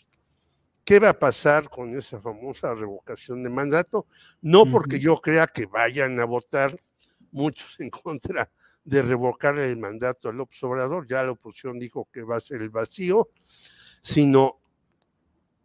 ¿Qué 0.84 0.98
va 0.98 1.10
a 1.10 1.18
pasar 1.18 1.68
con 1.68 1.96
esa 1.96 2.20
famosa 2.20 2.74
revocación 2.74 3.42
de 3.42 3.50
mandato? 3.50 4.06
No 4.40 4.64
porque 4.64 4.98
yo 4.98 5.16
crea 5.16 5.46
que 5.46 5.66
vayan 5.66 6.18
a 6.20 6.24
votar 6.24 6.74
muchos 7.32 7.78
en 7.80 7.90
contra 7.90 8.50
de 8.84 9.02
revocar 9.02 9.58
el 9.58 9.76
mandato 9.78 10.28
al 10.28 10.36
López 10.36 10.62
Obrador, 10.62 11.06
ya 11.08 11.22
la 11.22 11.32
oposición 11.32 11.78
dijo 11.78 12.08
que 12.12 12.22
va 12.22 12.36
a 12.36 12.40
ser 12.40 12.60
el 12.60 12.68
vacío, 12.68 13.28
sino 14.02 14.60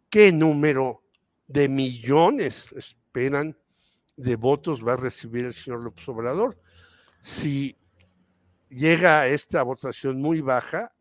qué 0.08 0.32
número 0.32 0.99
de 1.50 1.68
millones 1.68 2.72
esperan 2.72 3.56
de 4.16 4.36
votos 4.36 4.86
va 4.86 4.92
a 4.92 4.96
recibir 4.96 5.46
el 5.46 5.52
señor 5.52 5.80
López 5.80 6.08
Obrador. 6.08 6.58
Si 7.22 7.76
llega 8.68 9.20
a 9.20 9.26
esta 9.26 9.62
votación 9.62 10.20
muy 10.20 10.40
baja, 10.40 10.94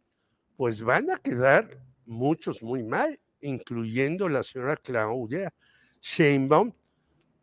pues 0.58 0.82
van 0.82 1.12
a 1.12 1.18
quedar 1.18 1.70
muchos 2.06 2.64
muy 2.64 2.84
mal 2.84 3.20
incluyendo 3.42 4.28
la 4.28 4.44
señora 4.44 4.76
Claudia 4.76 5.54
Sheinbaum, 6.02 6.74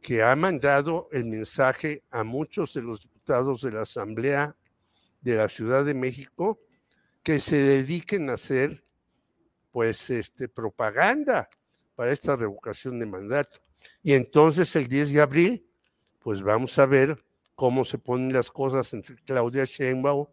que 0.02 0.22
ha 0.22 0.34
mandado 0.36 1.08
el 1.12 1.24
mensaje 1.24 2.02
a 2.10 2.24
muchos 2.24 2.74
de 2.74 2.82
los 2.82 3.00
diputados 3.00 3.62
de 3.62 3.72
la 3.72 3.82
Asamblea 3.82 4.56
de 5.20 5.36
la 5.36 5.48
Ciudad 5.48 5.84
de 5.84 5.94
México 5.94 6.60
que 7.22 7.40
se 7.40 7.56
dediquen 7.56 8.30
a 8.30 8.34
hacer 8.34 8.84
pues 9.70 10.10
este 10.10 10.48
propaganda 10.48 11.48
para 11.96 12.12
esta 12.12 12.36
revocación 12.36 13.00
de 13.00 13.06
mandato. 13.06 13.58
Y 14.02 14.12
entonces 14.12 14.76
el 14.76 14.86
10 14.86 15.12
de 15.12 15.20
abril 15.20 15.66
pues 16.20 16.42
vamos 16.42 16.78
a 16.78 16.86
ver 16.86 17.18
cómo 17.54 17.84
se 17.84 17.98
ponen 17.98 18.32
las 18.32 18.50
cosas 18.50 18.92
entre 18.94 19.16
Claudia 19.16 19.64
Sheinbaum, 19.64 20.26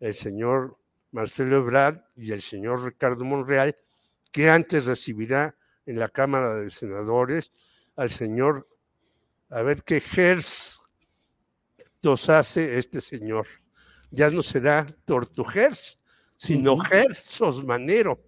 el 0.00 0.14
señor 0.14 0.78
Marcelo 1.10 1.56
Ebrard 1.56 2.00
y 2.16 2.32
el 2.32 2.42
señor 2.42 2.84
Ricardo 2.84 3.24
Monreal 3.24 3.76
que 4.32 4.50
antes 4.50 4.86
recibirá 4.86 5.56
en 5.86 5.98
la 5.98 6.08
Cámara 6.08 6.56
de 6.56 6.68
Senadores 6.68 7.52
al 7.96 8.10
señor, 8.10 8.68
a 9.48 9.62
ver 9.62 9.82
qué 9.82 10.00
Gers 10.00 10.80
nos 12.02 12.28
hace 12.28 12.78
este 12.78 13.00
señor. 13.00 13.46
Ya 14.10 14.30
no 14.30 14.42
será 14.42 14.86
Tortugers, 15.04 15.98
sino 16.36 16.78
Gers 16.78 17.18
Sosmanero. 17.18 18.22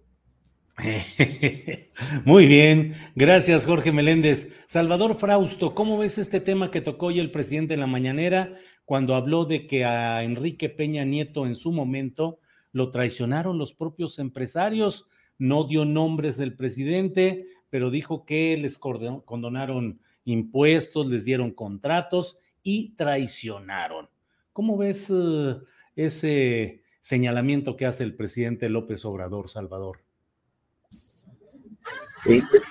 Muy 2.25 2.47
bien, 2.47 2.93
gracias 3.15 3.65
Jorge 3.65 3.91
Meléndez. 3.91 4.53
Salvador 4.67 5.15
Frausto, 5.15 5.75
¿cómo 5.75 5.97
ves 5.97 6.17
este 6.17 6.39
tema 6.39 6.71
que 6.71 6.81
tocó 6.81 7.07
hoy 7.07 7.19
el 7.19 7.31
presidente 7.31 7.73
en 7.73 7.81
la 7.81 7.87
mañanera 7.87 8.53
cuando 8.85 9.15
habló 9.15 9.45
de 9.45 9.67
que 9.67 9.85
a 9.85 10.23
Enrique 10.23 10.69
Peña 10.69 11.03
Nieto 11.05 11.45
en 11.45 11.55
su 11.55 11.71
momento 11.71 12.39
lo 12.71 12.91
traicionaron 12.91 13.57
los 13.57 13.73
propios 13.73 14.19
empresarios? 14.19 15.09
no 15.39 15.63
dio 15.63 15.85
nombres 15.85 16.37
del 16.37 16.55
presidente, 16.55 17.47
pero 17.69 17.89
dijo 17.89 18.25
que 18.25 18.55
les 18.57 18.77
condonaron 18.77 19.99
impuestos, 20.25 21.07
les 21.07 21.25
dieron 21.25 21.51
contratos 21.51 22.37
y 22.61 22.93
traicionaron. 22.95 24.09
¿Cómo 24.53 24.77
ves 24.77 25.09
eh, 25.09 25.55
ese 25.95 26.83
señalamiento 26.99 27.77
que 27.77 27.85
hace 27.85 28.03
el 28.03 28.15
presidente 28.15 28.69
López 28.69 29.05
Obrador, 29.05 29.49
Salvador? 29.49 30.01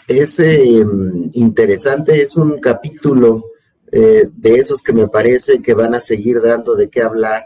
Es 0.06 0.38
em, 0.38 1.30
interesante, 1.32 2.22
es 2.22 2.36
un 2.36 2.60
capítulo 2.60 3.44
eh, 3.90 4.28
de 4.36 4.54
esos 4.54 4.82
que 4.82 4.92
me 4.92 5.08
parece 5.08 5.62
que 5.62 5.74
van 5.74 5.94
a 5.94 6.00
seguir 6.00 6.40
dando 6.40 6.74
de 6.74 6.88
qué 6.88 7.02
hablar 7.02 7.44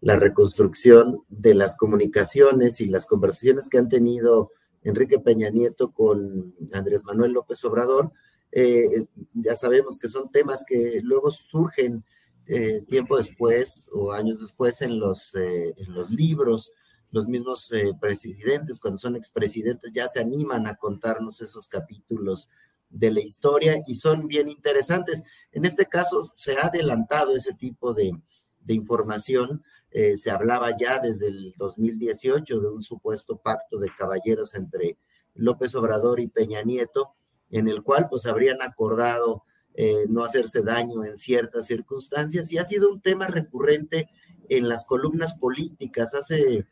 la 0.00 0.16
reconstrucción 0.16 1.22
de 1.28 1.54
las 1.54 1.76
comunicaciones 1.76 2.80
y 2.80 2.86
las 2.86 3.06
conversaciones 3.06 3.68
que 3.68 3.78
han 3.78 3.88
tenido 3.88 4.50
Enrique 4.82 5.18
Peña 5.18 5.48
Nieto 5.48 5.92
con 5.92 6.54
Andrés 6.72 7.04
Manuel 7.04 7.32
López 7.32 7.64
Obrador. 7.64 8.12
Eh, 8.52 9.06
ya 9.32 9.56
sabemos 9.56 9.98
que 9.98 10.08
son 10.08 10.30
temas 10.30 10.64
que 10.68 11.00
luego 11.02 11.30
surgen 11.30 12.04
eh, 12.46 12.82
tiempo 12.86 13.16
después 13.16 13.88
o 13.92 14.12
años 14.12 14.42
después 14.42 14.82
eh, 14.82 15.74
en 15.76 15.94
los 15.94 16.10
libros. 16.10 16.72
Los 17.14 17.28
mismos 17.28 17.70
presidentes, 18.00 18.80
cuando 18.80 18.98
son 18.98 19.14
expresidentes, 19.14 19.92
ya 19.92 20.08
se 20.08 20.20
animan 20.20 20.66
a 20.66 20.74
contarnos 20.74 21.40
esos 21.40 21.68
capítulos 21.68 22.50
de 22.90 23.12
la 23.12 23.20
historia 23.20 23.82
y 23.86 23.94
son 23.94 24.26
bien 24.26 24.48
interesantes. 24.48 25.22
En 25.52 25.64
este 25.64 25.86
caso, 25.86 26.32
se 26.34 26.58
ha 26.58 26.66
adelantado 26.66 27.36
ese 27.36 27.54
tipo 27.54 27.94
de, 27.94 28.12
de 28.60 28.74
información 28.74 29.62
eh, 29.96 30.16
se 30.16 30.32
hablaba 30.32 30.76
ya 30.76 30.98
desde 30.98 31.28
el 31.28 31.54
2018 31.56 32.60
de 32.60 32.68
un 32.68 32.82
supuesto 32.82 33.36
pacto 33.36 33.78
de 33.78 33.94
caballeros 33.96 34.56
entre 34.56 34.98
López 35.34 35.72
Obrador 35.76 36.18
y 36.18 36.26
Peña 36.26 36.62
Nieto, 36.62 37.12
en 37.48 37.68
el 37.68 37.84
cual 37.84 38.08
pues 38.10 38.26
habrían 38.26 38.60
acordado 38.60 39.44
eh, 39.72 40.06
no 40.08 40.24
hacerse 40.24 40.62
daño 40.62 41.04
en 41.04 41.16
ciertas 41.16 41.66
circunstancias 41.66 42.50
y 42.50 42.58
ha 42.58 42.64
sido 42.64 42.90
un 42.90 43.02
tema 43.02 43.28
recurrente 43.28 44.10
en 44.48 44.68
las 44.68 44.84
columnas 44.84 45.38
políticas. 45.38 46.12
Hace 46.14 46.66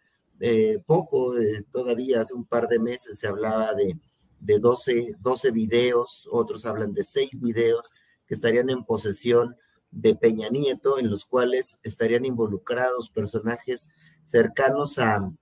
eh, 0.45 0.83
poco, 0.85 1.35
todavía 1.71 2.21
hace 2.21 2.35
un 2.35 2.45
par 2.45 2.67
de 2.67 2.81
meses, 2.81 3.21
se 3.21 3.29
hablaba 3.29 3.75
de, 3.75 3.97
de 4.41 4.59
12, 4.59 5.15
12 5.21 5.51
videos, 5.53 6.29
otros 6.31 6.67
hablan 6.67 6.93
de 6.93 7.05
6 7.05 7.41
videos 7.41 7.93
que 8.27 8.35
estarían 8.35 8.69
en 8.69 8.85
posesión 8.85 9.57
de 9.93 10.17
Peña 10.17 10.49
Nieto, 10.49 10.99
en 10.99 11.11
los 11.11 11.25
cuales 11.25 11.79
estarían 11.85 12.25
involucrados 12.25 13.09
personajes 13.09 13.91
cercanos 14.25 14.99
a, 14.99 15.33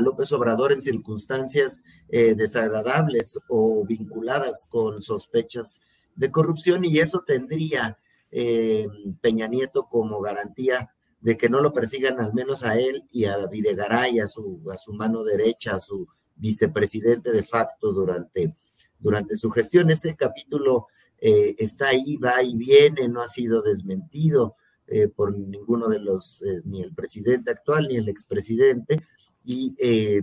López 0.00 0.32
Obrador 0.32 0.72
en 0.72 0.80
circunstancias 0.80 1.82
eh, 2.08 2.34
desagradables 2.34 3.38
o 3.48 3.84
vinculadas 3.84 4.66
con 4.70 5.02
sospechas 5.02 5.82
de 6.14 6.30
corrupción 6.30 6.82
y 6.86 6.98
eso 6.98 7.24
tendría 7.26 7.98
eh, 8.30 8.86
Peña 9.20 9.48
Nieto 9.48 9.86
como 9.86 10.22
garantía 10.22 10.95
de 11.26 11.36
que 11.36 11.48
no 11.48 11.60
lo 11.60 11.72
persigan 11.72 12.20
al 12.20 12.32
menos 12.34 12.62
a 12.62 12.78
él 12.78 13.02
y 13.10 13.24
a 13.24 13.48
Videgaray, 13.48 14.20
a 14.20 14.28
su, 14.28 14.62
a 14.72 14.78
su 14.78 14.92
mano 14.92 15.24
derecha, 15.24 15.74
a 15.74 15.80
su 15.80 16.06
vicepresidente 16.36 17.32
de 17.32 17.42
facto 17.42 17.92
durante, 17.92 18.54
durante 19.00 19.36
su 19.36 19.50
gestión. 19.50 19.90
Ese 19.90 20.14
capítulo 20.14 20.86
eh, 21.18 21.56
está 21.58 21.88
ahí, 21.88 22.14
va 22.14 22.44
y 22.44 22.56
viene, 22.56 23.08
no 23.08 23.22
ha 23.22 23.26
sido 23.26 23.60
desmentido 23.60 24.54
eh, 24.86 25.08
por 25.08 25.36
ninguno 25.36 25.88
de 25.88 25.98
los, 25.98 26.42
eh, 26.42 26.62
ni 26.64 26.80
el 26.80 26.94
presidente 26.94 27.50
actual 27.50 27.88
ni 27.88 27.96
el 27.96 28.08
expresidente, 28.08 29.02
y 29.44 29.74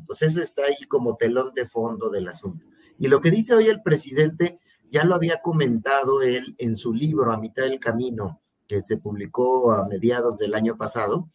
pues 0.08 0.22
ese 0.22 0.42
está 0.42 0.64
ahí 0.64 0.88
como 0.88 1.18
telón 1.18 1.54
de 1.54 1.66
fondo 1.66 2.10
del 2.10 2.30
asunto. 2.30 2.66
Y 2.98 3.10
lo 3.10 3.20
que 3.20 3.30
dice 3.30 3.54
hoy 3.54 3.68
el 3.68 3.82
presidente 3.82 4.62
ya 4.90 5.04
lo 5.04 5.16
había 5.16 5.42
comentado 5.42 6.22
él 6.22 6.56
en 6.60 6.78
su 6.78 6.94
libro 6.94 7.30
A 7.34 7.40
mitad 7.42 7.64
del 7.64 7.82
camino, 7.82 8.43
que 8.68 8.82
se 8.82 8.98
publicó 8.98 9.72
a 9.72 9.88
mediados 9.88 10.38
del 10.38 10.54
año 10.54 10.78
pasado, 10.78 11.28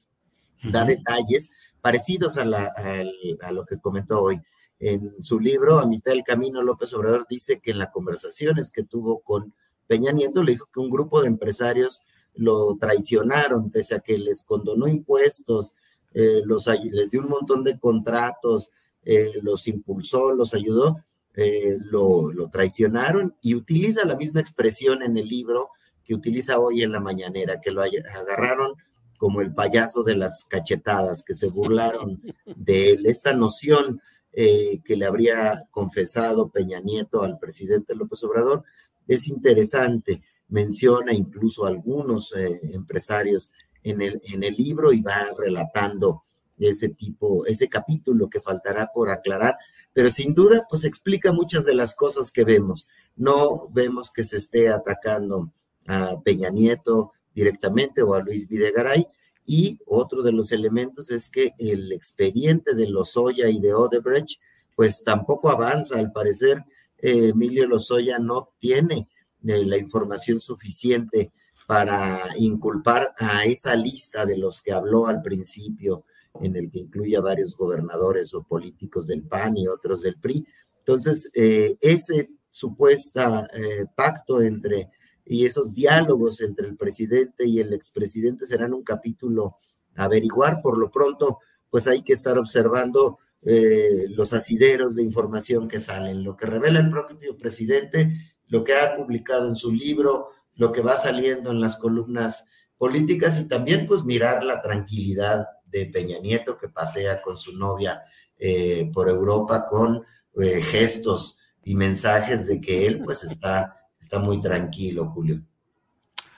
da 0.62 0.84
detalles 0.84 1.50
parecidos 1.80 2.36
a, 2.38 2.42
a, 2.42 3.52
lo 3.52 3.64
que 3.64 3.80
comentó 3.80 4.22
hoy. 4.22 4.40
En 4.80 5.24
su 5.24 5.40
libro, 5.40 5.78
A 5.78 5.86
mitad 5.86 6.12
del 6.12 6.22
camino, 6.22 6.62
López 6.62 6.92
Obrador 6.94 7.26
dice 7.28 7.60
que 7.60 7.72
en 7.72 7.78
las 7.78 7.90
conversaciones 7.90 8.70
que 8.70 8.84
tuvo 8.84 9.20
con 9.20 9.54
Peña 9.86 10.12
Nieto, 10.12 10.42
le 10.42 10.52
dijo 10.52 10.68
que 10.72 10.80
un 10.80 10.90
grupo 10.90 11.20
de 11.20 11.28
empresarios 11.28 12.06
lo 12.34 12.76
traicionaron, 12.76 13.70
pese 13.70 13.96
a 13.96 14.00
que 14.00 14.18
les 14.18 14.42
condonó 14.42 14.86
impuestos, 14.86 15.74
eh, 16.14 16.42
los, 16.44 16.66
les 16.66 17.10
dio 17.10 17.20
un 17.20 17.28
montón 17.28 17.64
de 17.64 17.78
contratos, 17.78 18.70
eh, 19.04 19.32
los 19.42 19.66
impulsó, 19.66 20.32
los 20.32 20.54
ayudó, 20.54 20.98
eh, 21.34 21.78
lo, 21.80 22.32
lo, 22.32 22.48
traicionaron 22.50 23.36
y 23.42 23.54
utiliza 23.54 24.04
la 24.04 24.16
misma 24.16 24.40
expresión 24.40 25.02
en 25.02 25.16
el 25.16 25.28
libro 25.28 25.70
que 26.08 26.14
utiliza 26.14 26.58
hoy 26.58 26.82
en 26.82 26.90
la 26.90 27.00
mañanera, 27.00 27.60
que 27.60 27.70
lo 27.70 27.82
agarraron 27.82 28.72
como 29.18 29.42
el 29.42 29.52
payaso 29.52 30.02
de 30.02 30.16
las 30.16 30.46
cachetadas, 30.48 31.22
que 31.22 31.34
se 31.34 31.48
burlaron 31.48 32.22
de 32.56 32.92
él. 32.92 33.04
Esta 33.04 33.34
noción 33.34 34.00
que 34.32 34.96
le 34.96 35.04
habría 35.04 35.66
confesado 35.70 36.48
Peña 36.48 36.80
Nieto 36.80 37.22
al 37.22 37.38
presidente 37.38 37.94
López 37.94 38.24
Obrador 38.24 38.64
es 39.06 39.28
interesante. 39.28 40.22
Menciona 40.48 41.12
incluso 41.12 41.66
algunos 41.66 42.32
empresarios 42.34 43.52
en 43.82 44.00
el, 44.00 44.22
en 44.24 44.44
el 44.44 44.54
libro 44.54 44.94
y 44.94 45.02
va 45.02 45.26
relatando 45.36 46.22
ese 46.58 46.88
tipo, 46.88 47.44
ese 47.44 47.68
capítulo 47.68 48.30
que 48.30 48.40
faltará 48.40 48.88
por 48.94 49.10
aclarar, 49.10 49.56
pero 49.92 50.10
sin 50.10 50.32
duda, 50.32 50.66
pues 50.70 50.84
explica 50.84 51.32
muchas 51.32 51.66
de 51.66 51.74
las 51.74 51.94
cosas 51.94 52.32
que 52.32 52.44
vemos. 52.44 52.88
No 53.14 53.68
vemos 53.68 54.10
que 54.10 54.24
se 54.24 54.38
esté 54.38 54.70
atacando 54.70 55.52
a 55.88 56.20
Peña 56.22 56.50
Nieto 56.50 57.12
directamente 57.34 58.02
o 58.02 58.14
a 58.14 58.20
Luis 58.20 58.46
Videgaray, 58.46 59.06
y 59.44 59.80
otro 59.86 60.22
de 60.22 60.32
los 60.32 60.52
elementos 60.52 61.10
es 61.10 61.30
que 61.30 61.52
el 61.58 61.90
expediente 61.92 62.74
de 62.74 62.86
Lozoya 62.86 63.48
y 63.48 63.58
de 63.58 63.72
Odebrecht, 63.72 64.38
pues 64.76 65.02
tampoco 65.02 65.48
avanza. 65.48 65.98
Al 65.98 66.12
parecer, 66.12 66.62
eh, 66.98 67.30
Emilio 67.30 67.66
Lozoya 67.66 68.18
no 68.18 68.50
tiene 68.58 69.08
eh, 69.46 69.64
la 69.64 69.78
información 69.78 70.38
suficiente 70.38 71.32
para 71.66 72.20
inculpar 72.36 73.14
a 73.18 73.44
esa 73.44 73.74
lista 73.74 74.26
de 74.26 74.36
los 74.36 74.60
que 74.60 74.72
habló 74.72 75.06
al 75.06 75.22
principio, 75.22 76.04
en 76.40 76.56
el 76.56 76.70
que 76.70 76.80
incluye 76.80 77.16
a 77.16 77.22
varios 77.22 77.56
gobernadores 77.56 78.34
o 78.34 78.42
políticos 78.42 79.06
del 79.06 79.22
PAN 79.22 79.56
y 79.56 79.66
otros 79.66 80.02
del 80.02 80.18
PRI. 80.18 80.46
Entonces, 80.80 81.30
eh, 81.34 81.76
ese 81.80 82.30
supuesto 82.50 83.20
eh, 83.54 83.86
pacto 83.94 84.42
entre 84.42 84.90
y 85.28 85.46
esos 85.46 85.74
diálogos 85.74 86.40
entre 86.40 86.66
el 86.66 86.76
presidente 86.76 87.46
y 87.46 87.60
el 87.60 87.72
expresidente 87.72 88.46
serán 88.46 88.72
un 88.72 88.82
capítulo 88.82 89.56
a 89.94 90.04
averiguar. 90.04 90.62
Por 90.62 90.78
lo 90.78 90.90
pronto, 90.90 91.40
pues 91.68 91.86
hay 91.86 92.02
que 92.02 92.14
estar 92.14 92.38
observando 92.38 93.18
eh, 93.42 94.06
los 94.08 94.32
asideros 94.32 94.96
de 94.96 95.02
información 95.02 95.68
que 95.68 95.80
salen, 95.80 96.24
lo 96.24 96.36
que 96.36 96.46
revela 96.46 96.80
el 96.80 96.90
propio 96.90 97.36
presidente, 97.36 98.10
lo 98.46 98.64
que 98.64 98.74
ha 98.74 98.96
publicado 98.96 99.48
en 99.48 99.56
su 99.56 99.70
libro, 99.70 100.30
lo 100.54 100.72
que 100.72 100.82
va 100.82 100.96
saliendo 100.96 101.50
en 101.50 101.60
las 101.60 101.76
columnas 101.76 102.46
políticas 102.76 103.38
y 103.38 103.48
también 103.48 103.86
pues 103.86 104.04
mirar 104.04 104.42
la 104.42 104.62
tranquilidad 104.62 105.46
de 105.66 105.86
Peña 105.86 106.18
Nieto 106.18 106.56
que 106.56 106.68
pasea 106.68 107.20
con 107.20 107.36
su 107.36 107.56
novia 107.56 108.02
eh, 108.38 108.90
por 108.94 109.08
Europa 109.08 109.66
con 109.66 110.04
eh, 110.40 110.62
gestos 110.62 111.38
y 111.64 111.74
mensajes 111.74 112.46
de 112.46 112.60
que 112.60 112.86
él 112.86 113.02
pues 113.04 113.24
está, 113.24 113.77
está 114.00 114.18
muy 114.18 114.40
tranquilo, 114.40 115.06
Julio. 115.10 115.42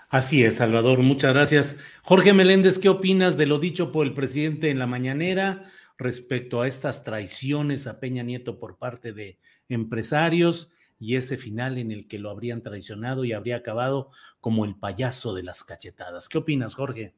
Así 0.08 0.42
es, 0.42 0.56
Salvador, 0.56 0.98
muchas 0.98 1.32
gracias. 1.34 1.78
Jorge 2.02 2.32
Meléndez, 2.32 2.78
¿qué 2.78 2.88
opinas 2.88 3.36
de 3.36 3.46
lo 3.46 3.58
dicho 3.58 3.92
por 3.92 4.06
el 4.06 4.14
presidente 4.14 4.70
en 4.70 4.78
la 4.78 4.86
mañanera 4.86 5.70
respecto 5.98 6.62
a 6.62 6.68
estas 6.68 7.04
traiciones 7.04 7.86
a 7.86 8.00
Peña 8.00 8.22
Nieto 8.22 8.58
por 8.58 8.78
parte 8.78 9.12
de 9.12 9.38
empresarios? 9.68 10.72
y 11.00 11.16
ese 11.16 11.38
final 11.38 11.78
en 11.78 11.90
el 11.90 12.06
que 12.06 12.18
lo 12.18 12.30
habrían 12.30 12.62
traicionado 12.62 13.24
y 13.24 13.32
habría 13.32 13.56
acabado 13.56 14.10
como 14.40 14.66
el 14.66 14.76
payaso 14.76 15.34
de 15.34 15.42
las 15.42 15.64
cachetadas. 15.64 16.28
¿Qué 16.28 16.38
opinas, 16.38 16.74
Jorge? 16.74 17.14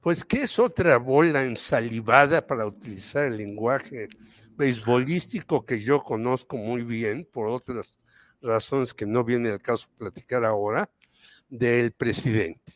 Pues 0.00 0.24
que 0.24 0.42
es 0.42 0.58
otra 0.58 0.96
bola 0.98 1.42
ensalivada 1.42 2.46
para 2.46 2.66
utilizar 2.66 3.24
el 3.24 3.36
lenguaje 3.36 4.08
beisbolístico 4.56 5.66
que 5.66 5.82
yo 5.82 6.00
conozco 6.00 6.56
muy 6.56 6.82
bien 6.82 7.28
por 7.32 7.48
otras 7.48 7.98
razones 8.44 8.94
que 8.94 9.06
no 9.06 9.24
viene 9.24 9.50
al 9.50 9.60
caso 9.60 9.88
platicar 9.96 10.44
ahora, 10.44 10.90
del 11.48 11.92
presidente. 11.92 12.72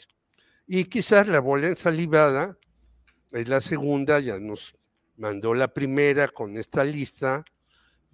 Y 0.66 0.84
quizás 0.84 1.28
la 1.28 1.40
bola 1.40 1.68
ensalivada 1.68 2.58
es 3.32 3.48
la 3.48 3.60
segunda, 3.60 4.20
ya 4.20 4.38
nos 4.38 4.74
mandó 5.16 5.54
la 5.54 5.68
primera 5.68 6.28
con 6.28 6.56
esta 6.56 6.84
lista, 6.84 7.44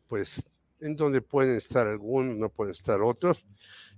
pues 0.06 0.42
en 0.80 0.96
donde 0.96 1.22
pueden 1.22 1.56
estar 1.56 1.86
algunos, 1.86 2.36
no 2.36 2.48
pueden 2.48 2.72
estar 2.72 3.00
otros, 3.00 3.46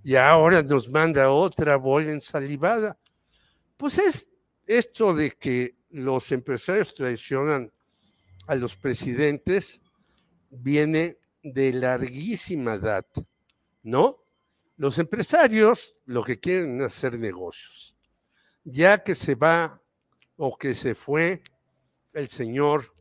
y 0.03 0.15
ahora 0.15 0.61
nos 0.63 0.89
manda 0.89 1.29
otra 1.29 1.75
bola 1.75 2.11
ensalivada. 2.11 2.97
Pues 3.75 3.97
es 3.97 4.29
esto 4.65 5.13
de 5.13 5.31
que 5.31 5.75
los 5.89 6.31
empresarios 6.31 6.93
traicionan 6.93 7.71
a 8.47 8.55
los 8.55 8.75
presidentes 8.75 9.81
viene 10.49 11.17
de 11.43 11.73
larguísima 11.73 12.77
data, 12.77 13.21
¿no? 13.83 14.23
Los 14.75 14.99
empresarios 14.99 15.95
lo 16.05 16.23
que 16.23 16.39
quieren 16.39 16.81
es 16.81 16.87
hacer 16.87 17.19
negocios. 17.19 17.95
Ya 18.63 19.03
que 19.03 19.15
se 19.15 19.35
va 19.35 19.81
o 20.35 20.57
que 20.57 20.73
se 20.73 20.93
fue 20.93 21.41
el 22.13 22.27
señor 22.27 22.93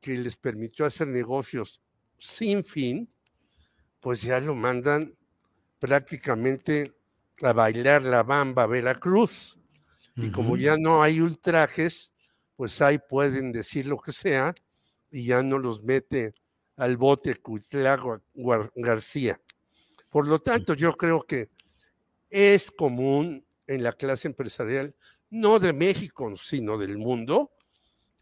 que 0.00 0.16
les 0.16 0.36
permitió 0.36 0.84
hacer 0.84 1.08
negocios 1.08 1.80
sin 2.16 2.62
fin, 2.62 3.12
pues 4.00 4.22
ya 4.22 4.38
lo 4.40 4.54
mandan 4.54 5.16
prácticamente 5.78 6.92
a 7.42 7.52
bailar 7.52 8.02
la 8.02 8.22
bamba 8.22 8.64
a 8.64 8.66
Veracruz. 8.66 9.58
Y 10.14 10.30
como 10.30 10.56
ya 10.56 10.76
no 10.78 11.02
hay 11.02 11.20
ultrajes, 11.20 12.12
pues 12.56 12.80
ahí 12.80 12.98
pueden 12.98 13.52
decir 13.52 13.86
lo 13.86 13.98
que 13.98 14.12
sea 14.12 14.54
y 15.10 15.26
ya 15.26 15.42
no 15.42 15.58
los 15.58 15.82
mete 15.82 16.34
al 16.76 16.96
bote 16.96 17.34
Cuitlago 17.36 18.22
García. 18.74 19.40
Por 20.10 20.26
lo 20.28 20.38
tanto, 20.38 20.74
yo 20.74 20.92
creo 20.94 21.20
que 21.22 21.50
es 22.28 22.70
común 22.70 23.44
en 23.66 23.82
la 23.82 23.92
clase 23.92 24.28
empresarial, 24.28 24.94
no 25.30 25.58
de 25.58 25.72
México, 25.72 26.34
sino 26.36 26.78
del 26.78 26.98
mundo, 26.98 27.52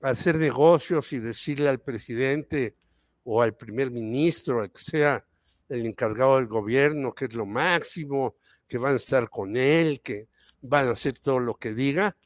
hacer 0.03 0.37
negocios 0.37 1.12
y 1.12 1.18
decirle 1.18 1.68
al 1.68 1.81
presidente 1.81 2.77
o 3.25 3.42
al 3.42 3.55
primer 3.57 3.90
ministro, 3.90 4.62
que 4.70 4.79
sea, 4.79 5.25
el 5.68 5.87
encargado 5.87 6.37
del 6.37 6.47
gobierno, 6.47 7.14
que 7.14 7.25
es 7.25 7.35
lo 7.35 7.47
máximo, 7.47 8.37
que 8.66 8.79
van 8.79 8.94
a 8.94 8.97
estar 8.97 9.29
con 9.31 9.57
él, 9.57 10.01
que 10.03 10.29
van 10.61 10.88
a 10.88 10.92
hacer 10.92 11.18
todo 11.18 11.40
lo 11.40 11.55
que 11.55 11.73
diga, 11.73 12.16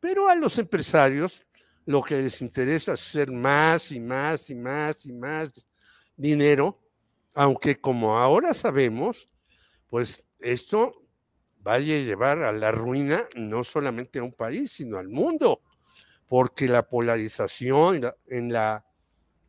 pero 0.00 0.28
a 0.28 0.34
los 0.34 0.58
empresarios 0.58 1.46
lo 1.86 2.02
que 2.02 2.16
les 2.16 2.42
interesa 2.42 2.92
es 2.92 3.00
hacer 3.00 3.30
más 3.32 3.92
y 3.92 4.00
más 4.00 4.50
y 4.50 4.54
más 4.54 5.06
y 5.06 5.12
más 5.12 5.68
dinero, 6.16 6.78
aunque 7.38 7.80
como 7.80 8.18
ahora 8.18 8.52
sabemos, 8.52 9.28
pues 9.86 10.26
esto 10.40 11.04
vaya 11.60 11.94
a 11.94 12.00
llevar 12.00 12.42
a 12.42 12.50
la 12.50 12.72
ruina 12.72 13.28
no 13.36 13.62
solamente 13.62 14.18
a 14.18 14.24
un 14.24 14.32
país, 14.32 14.72
sino 14.72 14.98
al 14.98 15.08
mundo, 15.08 15.62
porque 16.26 16.66
la 16.66 16.88
polarización 16.88 18.12
en 18.26 18.52
la 18.52 18.84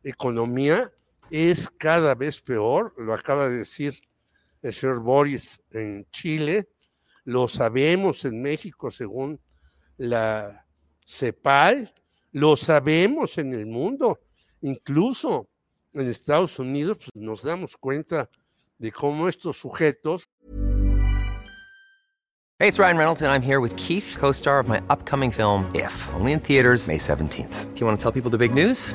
economía 0.04 0.92
es 1.32 1.68
cada 1.68 2.14
vez 2.14 2.40
peor, 2.40 2.94
lo 2.96 3.12
acaba 3.12 3.48
de 3.48 3.56
decir 3.56 4.00
el 4.62 4.72
señor 4.72 5.00
Boris 5.00 5.60
en 5.72 6.06
Chile, 6.12 6.68
lo 7.24 7.48
sabemos 7.48 8.24
en 8.24 8.40
México 8.40 8.92
según 8.92 9.40
la 9.96 10.64
CEPAL, 11.04 11.92
lo 12.30 12.54
sabemos 12.54 13.36
en 13.38 13.52
el 13.52 13.66
mundo, 13.66 14.20
incluso 14.60 15.49
en 15.94 16.08
Estados 16.08 16.58
Unidos 16.58 16.98
pues, 16.98 17.10
nos 17.14 17.42
damos 17.42 17.76
cuenta 17.76 18.28
de 18.78 18.92
cómo 18.92 19.28
estos 19.28 19.56
sujetos. 19.56 20.24
Hey, 22.58 22.68
it's 22.68 22.78
Ryan 22.78 22.98
Reynolds 22.98 23.22
and 23.22 23.32
I'm 23.32 23.42
here 23.42 23.60
with 23.60 23.74
Keith, 23.76 24.16
co-star 24.18 24.60
of 24.60 24.68
my 24.68 24.82
upcoming 24.90 25.30
film 25.30 25.70
If, 25.74 25.92
only 26.14 26.32
in 26.32 26.40
theaters 26.40 26.88
May 26.88 26.98
17th. 26.98 27.74
Do 27.74 27.80
you 27.80 27.86
want 27.86 27.98
to 27.98 28.02
tell 28.02 28.12
people 28.12 28.30
the 28.30 28.38
big 28.38 28.52
news? 28.52 28.94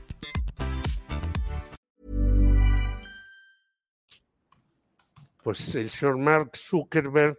pues 5.43 5.75
el 5.75 5.89
señor 5.89 6.17
Mark 6.17 6.51
Zuckerberg 6.55 7.37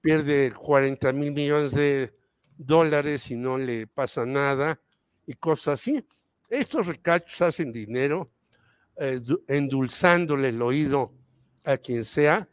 pierde 0.00 0.52
40 0.52 1.12
mil 1.12 1.32
millones 1.32 1.72
de 1.72 2.14
dólares 2.56 3.30
y 3.30 3.36
no 3.36 3.58
le 3.58 3.86
pasa 3.86 4.26
nada 4.26 4.80
y 5.26 5.34
cosas 5.34 5.80
así. 5.80 6.04
Estos 6.48 6.86
recachos 6.86 7.40
hacen 7.42 7.72
dinero 7.72 8.30
eh, 8.96 9.20
endulzándole 9.46 10.48
el 10.48 10.60
oído 10.62 11.14
a 11.64 11.76
quien 11.76 12.04
sea 12.04 12.48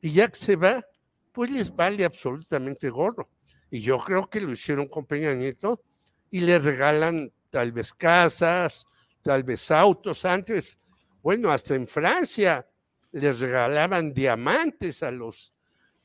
y 0.00 0.12
ya 0.12 0.28
que 0.28 0.38
se 0.38 0.56
va, 0.56 0.84
pues 1.32 1.50
les 1.50 1.74
vale 1.74 2.04
absolutamente 2.04 2.90
gorro. 2.90 3.28
Y 3.70 3.80
yo 3.80 3.98
creo 3.98 4.28
que 4.28 4.40
lo 4.40 4.52
hicieron 4.52 4.88
con 4.88 5.06
Peña 5.06 5.34
Nieto 5.34 5.82
y 6.30 6.40
le 6.40 6.58
regalan 6.58 7.32
tal 7.50 7.72
vez 7.72 7.92
casas, 7.92 8.86
tal 9.22 9.42
vez 9.44 9.70
autos. 9.70 10.24
Antes, 10.24 10.78
bueno, 11.22 11.50
hasta 11.50 11.74
en 11.74 11.86
Francia 11.86 12.66
les 13.14 13.38
regalaban 13.38 14.12
diamantes 14.12 15.04
a 15.04 15.10
los 15.12 15.54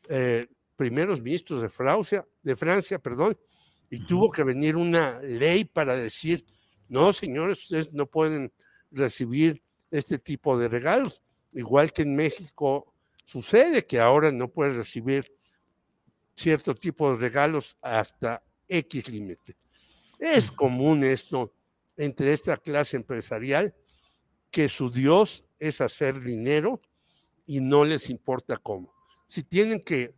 eh, 0.10 0.48
primeros 0.76 1.22
ministros 1.22 1.62
de 1.62 1.68
Francia, 1.68 2.26
de 2.44 2.56
Francia, 2.56 3.00
perdón, 3.00 3.36
y 3.90 4.06
tuvo 4.06 4.30
que 4.30 4.44
venir 4.44 4.76
una 4.76 5.20
ley 5.20 5.66
para 5.66 5.96
decir, 5.96 6.46
no, 6.88 7.12
señores, 7.12 7.64
ustedes 7.64 7.94
no 7.94 8.06
pueden 8.06 8.54
recibir 8.92 9.64
este 9.90 10.20
tipo 10.20 10.58
de 10.60 10.70
regalos, 10.70 11.24
igual 11.52 11.92
que 11.92 12.04
en 12.04 12.16
México 12.16 12.94
sucede 13.26 13.88
que 13.88 14.00
ahora 14.00 14.32
no 14.32 14.48
puedes 14.52 14.76
recibir 14.76 15.34
cierto 16.36 16.76
tipo 16.76 17.12
de 17.12 17.20
regalos 17.20 17.76
hasta 17.82 18.44
X 18.68 19.10
límite. 19.10 19.58
Es 20.20 20.52
común 20.52 21.04
esto 21.04 21.56
entre 21.98 22.34
esta 22.34 22.56
clase 22.58 22.98
empresarial 22.98 23.74
que 24.52 24.70
su 24.70 24.92
Dios 24.92 25.44
es 25.58 25.82
hacer 25.82 26.22
dinero 26.22 26.80
y 27.50 27.62
no 27.62 27.84
les 27.84 28.12
importa 28.12 28.58
cómo. 28.58 28.94
Si 29.26 29.42
tienen 29.42 29.82
que 29.82 30.14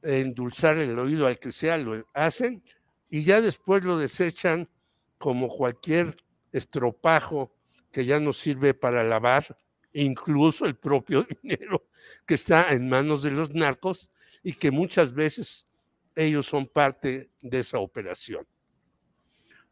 endulzar 0.00 0.78
el 0.78 0.98
oído 0.98 1.26
al 1.26 1.38
que 1.38 1.50
sea, 1.50 1.76
lo 1.76 2.02
hacen 2.14 2.64
y 3.10 3.24
ya 3.24 3.42
después 3.42 3.84
lo 3.84 3.98
desechan 3.98 4.70
como 5.18 5.48
cualquier 5.48 6.16
estropajo 6.50 7.54
que 7.92 8.06
ya 8.06 8.18
no 8.20 8.32
sirve 8.32 8.72
para 8.72 9.04
lavar, 9.04 9.44
incluso 9.92 10.64
el 10.64 10.74
propio 10.74 11.26
dinero 11.42 11.84
que 12.24 12.34
está 12.34 12.72
en 12.72 12.88
manos 12.88 13.22
de 13.22 13.32
los 13.32 13.54
narcos 13.54 14.08
y 14.42 14.54
que 14.54 14.70
muchas 14.70 15.12
veces 15.12 15.68
ellos 16.16 16.46
son 16.46 16.66
parte 16.66 17.28
de 17.42 17.58
esa 17.58 17.80
operación. 17.80 18.46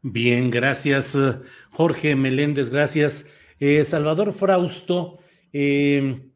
Bien, 0.03 0.51
gracias 0.51 1.17
Jorge 1.71 2.15
Meléndez, 2.15 2.69
gracias. 2.69 3.25
Eh, 3.59 3.83
Salvador 3.85 4.33
Frausto, 4.33 5.17
eh, 5.51 6.30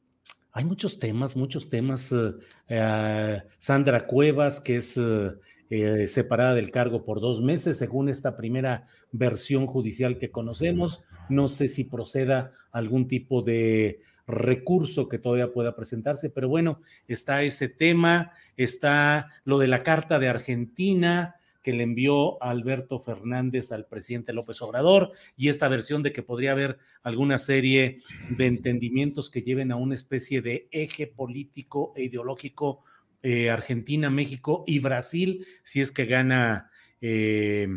hay 0.55 0.63
muchos 0.63 0.99
temas, 0.99 1.35
muchos 1.35 1.69
temas. 1.69 2.13
Eh, 2.13 2.31
eh, 2.69 3.41
Sandra 3.57 4.07
Cuevas, 4.07 4.61
que 4.61 4.77
es 4.77 4.97
eh, 4.97 6.07
separada 6.07 6.55
del 6.55 6.71
cargo 6.71 7.03
por 7.03 7.19
dos 7.19 7.41
meses, 7.41 7.77
según 7.77 8.07
esta 8.07 8.37
primera 8.37 8.87
versión 9.11 9.67
judicial 9.67 10.17
que 10.17 10.31
conocemos. 10.31 11.03
No 11.27 11.49
sé 11.49 11.67
si 11.67 11.83
proceda 11.83 12.53
algún 12.71 13.09
tipo 13.09 13.41
de 13.41 13.99
recurso 14.27 15.09
que 15.09 15.19
todavía 15.19 15.51
pueda 15.51 15.75
presentarse, 15.75 16.29
pero 16.29 16.47
bueno, 16.47 16.79
está 17.09 17.43
ese 17.43 17.67
tema, 17.67 18.31
está 18.55 19.33
lo 19.43 19.59
de 19.59 19.67
la 19.67 19.83
carta 19.83 20.19
de 20.19 20.29
Argentina, 20.29 21.35
que 21.65 21.73
le 21.73 21.81
envió 21.81 22.41
Alberto 22.43 22.99
Fernández 22.99 23.71
al 23.71 23.87
presidente 23.87 24.33
López 24.33 24.61
Obrador 24.61 25.13
y 25.35 25.49
esta 25.49 25.67
versión 25.67 26.03
de 26.03 26.13
que 26.13 26.21
podría 26.21 26.51
haber 26.51 26.77
alguna 27.01 27.39
serie 27.39 28.01
de 28.29 28.45
entendimientos 28.45 29.31
que 29.31 29.41
lleven 29.41 29.71
a 29.71 29.75
una 29.75 29.95
especie 29.95 30.43
de 30.43 30.67
eje 30.69 31.07
político 31.07 31.91
e 31.95 32.03
ideológico 32.03 32.83
eh, 33.23 33.49
Argentina, 33.49 34.11
México 34.11 34.63
y 34.67 34.77
Brasil, 34.77 35.47
si 35.63 35.81
es 35.81 35.91
que 35.91 36.05
gana 36.05 36.69
eh, 37.01 37.67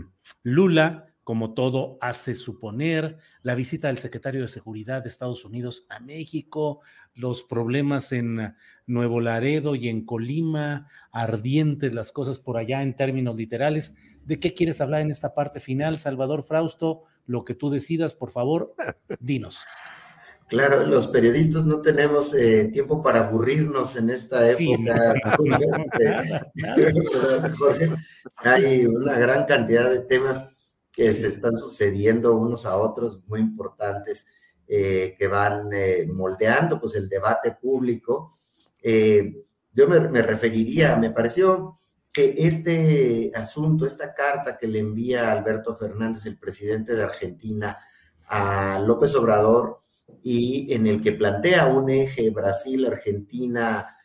Lula 0.43 1.08
como 1.29 1.53
todo 1.53 1.99
hace 2.01 2.35
suponer, 2.35 3.19
la 3.43 3.55
visita 3.55 3.89
del 3.89 3.99
secretario 3.99 4.41
de 4.41 4.49
Seguridad 4.49 5.03
de 5.03 5.11
Estados 5.11 5.45
Unidos 5.45 5.85
a 5.91 6.01
México, 6.01 6.81
los 7.15 7.43
problemas 7.43 8.13
en 8.13 8.55
Nuevo 8.87 9.21
Laredo 9.21 9.75
y 9.75 9.91
en 9.91 10.07
Colima, 10.07 10.89
ardientes 11.13 11.93
las 11.93 12.13
cosas 12.13 12.39
por 12.39 12.57
allá 12.57 12.83
en 12.83 12.97
términos 12.97 13.37
literales. 13.37 13.97
¿De 14.25 14.41
qué 14.41 14.55
quieres 14.55 14.81
hablar 14.81 15.03
en 15.03 15.11
esta 15.11 15.35
parte 15.35 15.61
final, 15.61 15.99
Salvador 15.99 16.45
Frausto? 16.45 17.03
Lo 17.27 17.45
que 17.45 17.55
tú 17.55 17.69
decidas, 17.69 18.15
por 18.15 18.31
favor, 18.31 18.75
dinos. 19.21 19.61
Claro, 20.49 20.87
los 20.87 21.09
periodistas 21.09 21.67
no 21.67 21.83
tenemos 21.83 22.35
eh, 22.35 22.71
tiempo 22.73 23.03
para 23.03 23.29
aburrirnos 23.29 23.97
en 23.97 24.09
esta 24.09 24.49
época. 24.49 25.13
Hay 28.37 28.87
una 28.87 29.19
gran 29.19 29.45
cantidad 29.45 29.91
de 29.91 30.01
temas 30.01 30.55
que 30.99 31.13
se 31.13 31.29
están 31.29 31.57
sucediendo 31.57 32.37
unos 32.37 32.67
a 32.67 32.77
otros 32.77 33.21
muy 33.29 33.39
importantes 33.39 34.27
eh, 34.67 35.15
que 35.17 35.29
van 35.29 35.73
eh, 35.73 36.05
moldeando 36.13 36.81
pues 36.81 36.97
el 36.97 37.09
debate 37.09 37.53
público. 37.53 38.37
Eh, 38.83 39.45
yo 39.73 39.87
me, 39.87 40.01
referiría, 40.23 40.97
me 40.97 41.11
pareció 41.11 41.77
que 42.13 42.35
este 42.39 43.31
asunto, 43.33 43.87
esta 43.87 44.13
carta 44.13 44.59
que 44.59 44.67
le 44.67 44.81
envía 44.81 45.31
Alberto 45.31 45.77
Fernández, 45.77 46.27
el 46.27 46.37
presidente 46.37 46.97
de 46.97 47.05
Argentina, 47.05 47.79
a 48.27 48.81
López 48.81 49.15
Obrador, 49.15 49.79
y 50.25 50.75
en 50.75 50.89
el 50.89 51.01
que 51.01 51.13
plantea 51.13 51.69
un 51.69 51.91
eje 51.91 52.31
Brasil, 52.31 52.87
Argentina, 52.87 53.97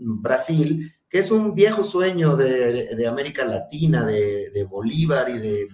Brasil, 0.00 0.92
que 1.08 1.20
es 1.20 1.30
un 1.30 1.54
viejo 1.54 1.84
sueño 1.84 2.34
de, 2.34 3.06
América 3.06 3.44
Latina, 3.44 4.04
de 4.04 4.66
Bolívar 4.68 5.28
y 5.30 5.38
de 5.38 5.68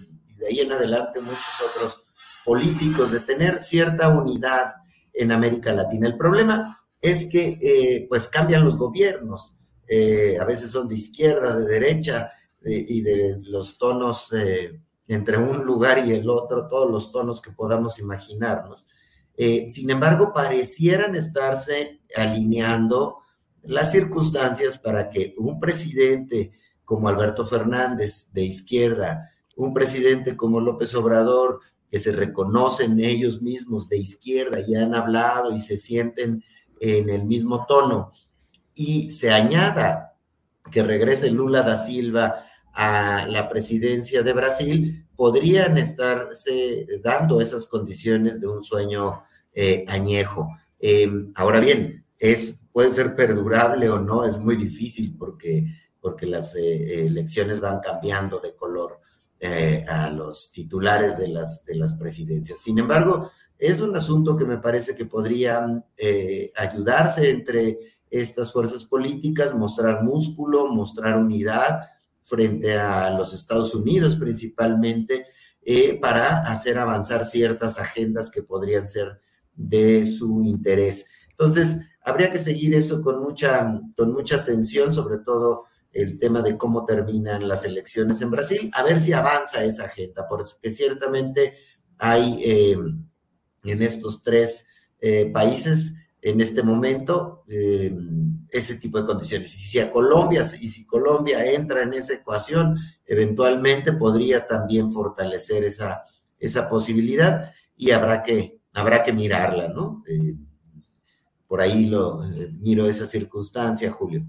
de 0.45 0.51
ahí 0.51 0.59
en 0.59 0.71
adelante 0.71 1.21
muchos 1.21 1.61
otros 1.69 2.01
políticos, 2.43 3.11
de 3.11 3.21
tener 3.21 3.63
cierta 3.63 4.09
unidad 4.09 4.75
en 5.11 5.31
América 5.31 5.73
Latina. 5.73 6.07
El 6.07 6.17
problema 6.17 6.79
es 7.01 7.25
que 7.25 7.57
eh, 7.61 8.05
pues 8.07 8.27
cambian 8.27 8.63
los 8.63 8.77
gobiernos, 8.77 9.55
eh, 9.87 10.37
a 10.39 10.45
veces 10.45 10.71
son 10.71 10.87
de 10.87 10.95
izquierda, 10.95 11.55
de 11.55 11.65
derecha 11.65 12.31
y 12.67 13.01
de 13.01 13.37
los 13.43 13.77
tonos 13.77 14.33
eh, 14.33 14.81
entre 15.07 15.37
un 15.37 15.65
lugar 15.65 16.03
y 16.03 16.13
el 16.13 16.27
otro, 16.27 16.67
todos 16.67 16.89
los 16.89 17.11
tonos 17.11 17.39
que 17.39 17.51
podamos 17.51 17.99
imaginarnos. 17.99 18.87
sin 19.67 19.89
embargo, 19.91 20.33
parecieran 20.33 21.15
estarse 21.15 22.01
alineando 22.15 23.19
las 23.61 23.91
circunstancias 23.91 24.79
para 24.79 25.09
que 25.09 25.35
un 25.37 25.59
presidente 25.59 26.53
como 26.83 27.07
Alberto 27.07 27.45
Fernández 27.45 28.31
de 28.33 28.45
izquierda 28.45 29.34
un 29.55 29.73
presidente 29.73 30.35
como 30.35 30.59
López 30.59 30.93
Obrador, 30.95 31.59
que 31.89 31.99
se 31.99 32.11
reconocen 32.11 32.99
ellos 32.99 33.41
mismos 33.41 33.87
de 33.89 33.97
izquierda 33.97 34.59
y 34.59 34.75
han 34.75 34.95
hablado 34.95 35.55
y 35.55 35.61
se 35.61 35.77
sienten 35.77 36.43
en 36.79 37.09
el 37.09 37.23
mismo 37.23 37.65
tono, 37.67 38.11
y 38.73 39.11
se 39.11 39.31
añada 39.31 40.17
que 40.71 40.83
regrese 40.83 41.29
Lula 41.31 41.61
da 41.61 41.77
Silva 41.77 42.45
a 42.73 43.25
la 43.27 43.47
presidencia 43.47 44.23
de 44.23 44.33
Brasil, 44.33 45.07
podrían 45.15 45.77
estarse 45.77 46.85
dando 47.01 47.39
esas 47.39 47.67
condiciones 47.67 48.41
de 48.41 48.47
un 48.47 48.63
sueño 48.63 49.21
eh, 49.53 49.85
añejo. 49.87 50.49
Em, 50.79 51.31
ahora 51.35 51.61
bien, 51.61 52.03
es, 52.19 52.55
puede 52.73 52.91
ser 52.91 53.15
perdurable 53.15 53.89
o 53.89 53.99
no, 53.99 54.25
es 54.25 54.37
muy 54.37 54.57
difícil 54.57 55.15
porque 55.17 55.65
porque 56.05 56.27
las 56.27 56.55
eh, 56.55 57.07
elecciones 57.07 57.59
van 57.59 57.79
cambiando 57.79 58.39
de 58.39 58.53
color 58.53 58.99
eh, 59.39 59.83
a 59.87 60.09
los 60.09 60.51
titulares 60.51 61.17
de 61.17 61.27
las, 61.27 61.63
de 61.65 61.75
las 61.75 61.93
presidencias. 61.93 62.59
Sin 62.59 62.79
embargo, 62.79 63.31
es 63.57 63.81
un 63.81 63.95
asunto 63.95 64.35
que 64.35 64.45
me 64.45 64.57
parece 64.57 64.95
que 64.95 65.05
podrían 65.05 65.85
eh, 65.97 66.51
ayudarse 66.55 67.29
entre 67.29 67.79
estas 68.09 68.51
fuerzas 68.51 68.85
políticas, 68.85 69.53
mostrar 69.53 70.03
músculo, 70.03 70.67
mostrar 70.67 71.17
unidad 71.17 71.81
frente 72.21 72.77
a 72.77 73.09
los 73.11 73.33
Estados 73.33 73.75
Unidos 73.75 74.15
principalmente, 74.15 75.25
para 75.99 76.41
hacer 76.41 76.77
avanzar 76.77 77.25
ciertas 77.25 77.79
agendas 77.79 78.29
que 78.29 78.43
podrían 78.43 78.87
ser 78.87 79.19
de 79.55 80.05
su 80.05 80.43
interés. 80.43 81.07
Entonces, 81.31 81.79
habría 82.05 82.31
que 82.31 82.39
seguir 82.39 82.73
eso 82.75 83.01
con 83.01 83.19
mucha, 83.21 83.81
con 83.97 84.13
mucha 84.13 84.37
atención, 84.37 84.93
sobre 84.93 85.17
todo 85.17 85.65
el 85.95 86.19
tema 86.19 86.41
de 86.41 86.57
cómo 86.57 86.85
terminan 86.85 87.47
las 87.47 87.63
elecciones 87.63 88.21
en 88.21 88.29
Brasil, 88.29 88.69
a 88.73 88.83
ver 88.83 88.99
si 88.99 89.13
avanza 89.13 89.63
esa 89.63 89.85
agenda, 89.85 90.27
porque 90.27 90.69
ciertamente 90.69 91.53
hay 91.97 92.41
eh, 92.43 92.77
en 93.63 93.81
estos 93.81 94.21
tres 94.21 94.67
eh, 94.99 95.31
países 95.33 95.93
en 96.21 96.41
este 96.41 96.63
momento 96.63 97.45
eh, 97.47 97.95
ese 98.49 98.75
tipo 98.75 98.99
de 98.99 99.05
condiciones. 99.05 99.53
Y 99.55 99.57
si 99.57 99.79
a 99.79 99.89
Colombia, 99.89 100.43
y 100.59 100.69
si 100.69 100.85
Colombia 100.85 101.45
entra 101.49 101.83
en 101.83 101.93
esa 101.93 102.15
ecuación, 102.15 102.77
eventualmente 103.05 103.93
podría 103.93 104.45
también 104.45 104.91
fortalecer 104.91 105.63
esa, 105.63 106.03
esa 106.39 106.67
posibilidad 106.67 107.53
y 107.77 107.91
habrá 107.91 108.21
que, 108.21 108.59
habrá 108.73 109.01
que 109.01 109.13
mirarla, 109.13 109.69
¿no? 109.69 110.03
por 111.47 111.61
ahí 111.61 111.85
lo 111.85 112.21
miro 112.59 112.85
esa 112.87 113.07
circunstancia, 113.07 113.91
Julio. 113.91 114.25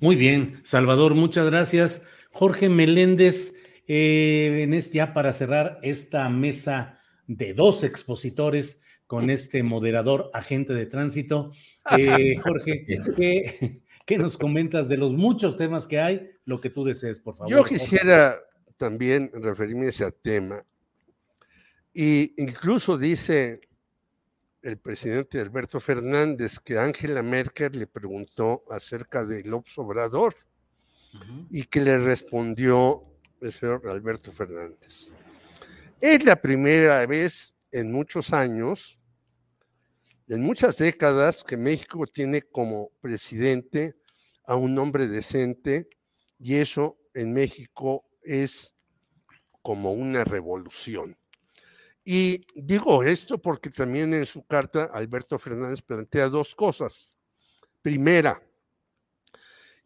Muy 0.00 0.16
bien, 0.16 0.60
Salvador, 0.64 1.14
muchas 1.14 1.46
gracias. 1.46 2.02
Jorge 2.30 2.68
Meléndez, 2.68 3.54
eh, 3.86 4.60
en 4.62 4.74
este, 4.74 4.98
ya 4.98 5.14
para 5.14 5.32
cerrar 5.32 5.78
esta 5.82 6.28
mesa 6.28 7.00
de 7.26 7.54
dos 7.54 7.82
expositores 7.82 8.80
con 9.06 9.30
este 9.30 9.62
moderador 9.62 10.30
agente 10.34 10.74
de 10.74 10.86
tránsito. 10.86 11.52
Eh, 11.96 12.34
Jorge, 12.42 12.84
¿qué, 14.06 14.18
nos 14.18 14.36
comentas 14.36 14.88
de 14.88 14.96
los 14.96 15.12
muchos 15.12 15.56
temas 15.56 15.86
que 15.86 16.00
hay? 16.00 16.30
Lo 16.44 16.60
que 16.60 16.68
tú 16.68 16.82
desees, 16.82 17.20
por 17.20 17.36
favor. 17.36 17.48
Yo 17.48 17.62
quisiera 17.62 18.40
también 18.76 19.30
referirme 19.32 19.86
a 19.86 19.90
ese 19.90 20.10
tema. 20.10 20.64
Y 21.94 22.34
incluso 22.42 22.98
dice 22.98 23.60
el 24.66 24.78
presidente 24.78 25.40
Alberto 25.40 25.78
Fernández 25.78 26.58
que 26.58 26.76
Angela 26.76 27.22
Merkel 27.22 27.78
le 27.78 27.86
preguntó 27.86 28.64
acerca 28.68 29.24
del 29.24 29.54
Obrador 29.54 30.34
y 31.50 31.62
que 31.66 31.80
le 31.80 31.96
respondió 31.98 33.00
el 33.40 33.52
señor 33.52 33.88
Alberto 33.88 34.32
Fernández. 34.32 35.12
Es 36.00 36.24
la 36.24 36.34
primera 36.34 37.06
vez 37.06 37.54
en 37.70 37.92
muchos 37.92 38.32
años, 38.32 39.00
en 40.26 40.42
muchas 40.42 40.78
décadas, 40.78 41.44
que 41.44 41.56
México 41.56 42.04
tiene 42.08 42.42
como 42.42 42.90
presidente 43.00 43.94
a 44.46 44.56
un 44.56 44.76
hombre 44.80 45.06
decente 45.06 45.88
y 46.40 46.56
eso 46.56 46.98
en 47.14 47.32
México 47.32 48.04
es 48.20 48.74
como 49.62 49.92
una 49.92 50.24
revolución. 50.24 51.16
Y 52.08 52.46
digo 52.54 53.02
esto 53.02 53.36
porque 53.42 53.68
también 53.68 54.14
en 54.14 54.26
su 54.26 54.46
carta 54.46 54.84
Alberto 54.92 55.40
Fernández 55.40 55.82
plantea 55.82 56.28
dos 56.28 56.54
cosas. 56.54 57.10
Primera, 57.82 58.40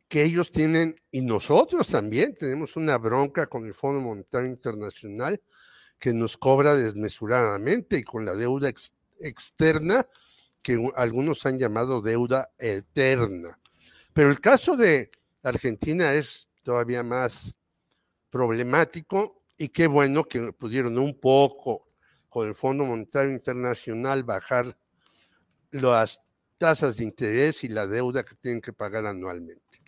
que 0.06 0.22
ellos 0.22 0.50
tienen, 0.50 1.00
y 1.10 1.22
nosotros 1.22 1.88
también 1.88 2.36
tenemos 2.36 2.76
una 2.76 2.98
bronca 2.98 3.46
con 3.46 3.64
el 3.64 3.72
Fondo 3.72 4.02
Monetario 4.02 4.50
Internacional 4.50 5.40
que 5.98 6.12
nos 6.12 6.36
cobra 6.36 6.76
desmesuradamente 6.76 7.96
y 7.96 8.02
con 8.02 8.26
la 8.26 8.34
deuda 8.34 8.70
externa 9.20 10.06
que 10.60 10.90
algunos 10.96 11.46
han 11.46 11.58
llamado 11.58 12.02
deuda 12.02 12.50
eterna. 12.58 13.58
Pero 14.12 14.28
el 14.28 14.40
caso 14.40 14.76
de 14.76 15.10
Argentina 15.42 16.12
es 16.12 16.50
todavía 16.62 17.02
más 17.02 17.56
problemático 18.28 19.42
y 19.56 19.70
qué 19.70 19.86
bueno 19.86 20.24
que 20.24 20.52
pudieron 20.52 20.98
un 20.98 21.18
poco 21.18 21.89
con 22.30 22.48
el 22.48 22.54
Fondo 22.54 22.84
Monetario 22.86 23.32
Internacional 23.32 24.22
bajar 24.22 24.78
las 25.72 26.22
tasas 26.56 26.96
de 26.96 27.04
interés 27.04 27.64
y 27.64 27.68
la 27.68 27.86
deuda 27.86 28.22
que 28.22 28.34
tienen 28.36 28.60
que 28.60 28.72
pagar 28.72 29.04
anualmente. 29.04 29.82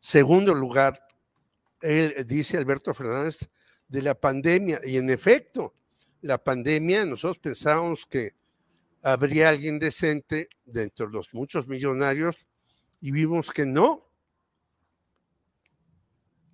Segundo 0.00 0.54
lugar, 0.54 1.04
él 1.80 2.24
dice 2.26 2.58
Alberto 2.58 2.94
Fernández 2.94 3.48
de 3.88 4.02
la 4.02 4.14
pandemia, 4.14 4.80
y 4.84 4.96
en 4.96 5.10
efecto, 5.10 5.74
la 6.20 6.42
pandemia, 6.42 7.04
nosotros 7.06 7.38
pensábamos 7.38 8.06
que 8.06 8.34
habría 9.02 9.48
alguien 9.48 9.78
decente 9.78 10.48
dentro 10.64 11.06
de 11.06 11.12
los 11.12 11.34
muchos 11.34 11.66
millonarios 11.66 12.48
y 13.00 13.10
vimos 13.10 13.50
que 13.50 13.66
no. 13.66 14.08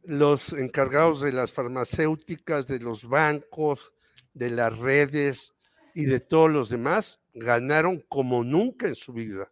Los 0.03 0.55
encargados 0.55 1.21
de 1.21 1.33
las 1.33 1.53
farmacéuticas, 1.53 2.67
de 2.67 2.79
los 2.79 3.07
bancos, 3.07 3.93
de 4.38 4.51
las 4.51 4.79
redes 4.79 5.53
y 5.94 6.05
de 6.05 6.20
todos 6.20 6.51
los 6.51 6.68
demás 6.68 7.20
ganaron 7.35 8.05
como 8.09 8.44
nunca 8.44 8.87
en 8.87 8.94
su 8.94 9.12
vida. 9.12 9.51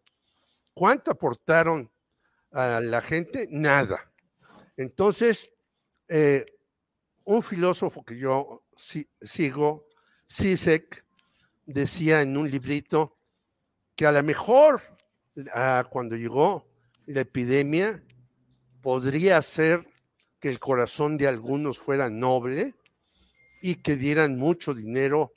¿Cuánto 0.73 1.11
aportaron 1.11 1.91
a 2.53 2.81
la 2.81 3.01
gente? 3.01 3.49
Nada. 3.51 4.13
Entonces, 4.77 5.51
eh, 6.09 6.47
un 7.25 7.43
filósofo 7.43 8.05
que 8.05 8.17
yo 8.17 8.65
sigo, 9.21 9.89
Sisek, 10.27 11.05
decía 11.65 12.23
en 12.23 12.37
un 12.37 12.49
librito 12.49 13.19
que 13.97 14.07
a 14.07 14.13
lo 14.13 14.23
mejor 14.23 14.81
ah, 15.53 15.85
cuando 15.91 16.15
llegó 16.15 16.69
la 17.07 17.23
epidemia 17.23 18.05
podría 18.83 19.43
ser 19.43 19.85
que 20.39 20.49
el 20.49 20.61
corazón 20.61 21.17
de 21.17 21.27
algunos 21.27 21.79
fuera 21.79 22.09
noble 22.09 22.77
y 23.67 23.75
que 23.75 23.97
dieran 23.97 24.37
mucho 24.37 24.75
dinero 24.75 25.35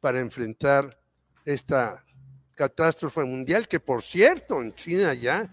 para 0.00 0.20
enfrentar 0.20 1.00
esta 1.46 2.04
catástrofe 2.54 3.24
mundial, 3.24 3.66
que 3.68 3.80
por 3.80 4.02
cierto, 4.02 4.60
en 4.60 4.74
China 4.74 5.14
ya 5.14 5.50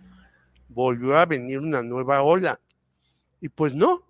volvió 0.67 1.17
a 1.17 1.25
venir 1.25 1.59
una 1.59 1.81
nueva 1.81 2.23
ola. 2.23 2.59
Y 3.39 3.47
pues 3.47 3.73
no, 3.73 4.03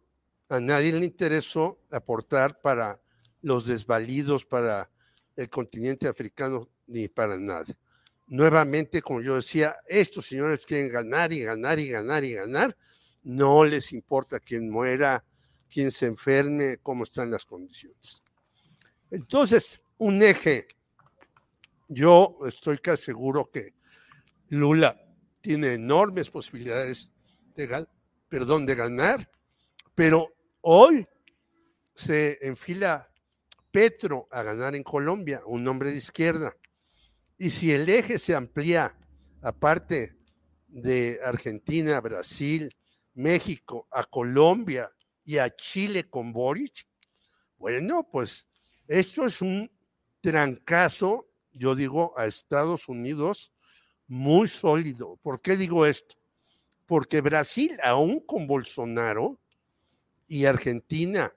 a 0.49 0.59
nadie 0.59 0.93
le 0.93 1.05
interesó 1.05 1.79
aportar 1.91 2.59
para 2.59 2.99
los 3.43 3.67
desvalidos, 3.67 4.45
para 4.45 4.89
el 5.35 5.47
continente 5.51 6.07
africano, 6.07 6.67
ni 6.87 7.07
para 7.09 7.37
nada. 7.37 7.65
Nuevamente, 8.25 8.99
como 8.99 9.21
yo 9.21 9.35
decía, 9.35 9.75
estos 9.85 10.25
señores 10.25 10.65
quieren 10.65 10.89
ganar 10.91 11.31
y 11.31 11.43
ganar 11.43 11.77
y 11.77 11.89
ganar 11.89 12.23
y 12.23 12.33
ganar. 12.33 12.75
No 13.21 13.63
les 13.63 13.93
importa 13.93 14.39
quién 14.39 14.71
muera, 14.71 15.23
quien 15.69 15.91
se 15.91 16.05
enferme, 16.05 16.77
cómo 16.81 17.03
están 17.03 17.31
las 17.31 17.45
condiciones. 17.45 18.23
Entonces, 19.11 19.81
un 19.97 20.21
eje, 20.21 20.67
yo 21.87 22.37
estoy 22.45 22.77
casi 22.77 23.05
seguro 23.05 23.49
que 23.51 23.73
Lula 24.49 24.99
tiene 25.41 25.73
enormes 25.73 26.29
posibilidades 26.29 27.11
de, 27.55 27.87
perdón, 28.29 28.65
de 28.65 28.75
ganar, 28.75 29.29
pero 29.95 30.33
hoy 30.61 31.07
se 31.95 32.37
enfila 32.45 33.09
Petro 33.71 34.27
a 34.31 34.43
ganar 34.43 34.75
en 34.75 34.83
Colombia, 34.83 35.41
un 35.45 35.67
hombre 35.67 35.91
de 35.91 35.97
izquierda. 35.97 36.55
Y 37.37 37.51
si 37.51 37.71
el 37.71 37.87
eje 37.89 38.19
se 38.19 38.35
amplía, 38.35 38.97
aparte 39.41 40.17
de 40.67 41.19
Argentina, 41.23 41.99
Brasil, 42.01 42.69
México, 43.13 43.87
a 43.91 44.03
Colombia 44.03 44.91
y 45.27 45.39
a 45.39 45.53
Chile 45.53 46.09
con 46.09 46.31
Boric, 46.31 46.87
bueno, 47.57 48.07
pues 48.09 48.47
esto 48.87 49.25
es 49.25 49.41
un 49.41 49.69
trancazo, 50.21 51.27
yo 51.51 51.75
digo, 51.75 52.17
a 52.17 52.25
Estados 52.25 52.87
Unidos 52.87 53.51
muy 54.07 54.47
sólido. 54.47 55.17
¿Por 55.21 55.41
qué 55.41 55.57
digo 55.57 55.85
esto? 55.85 56.15
Porque 56.85 57.19
Brasil, 57.19 57.77
aún 57.83 58.21
con 58.21 58.47
Bolsonaro, 58.47 59.37
y 60.27 60.45
Argentina 60.45 61.33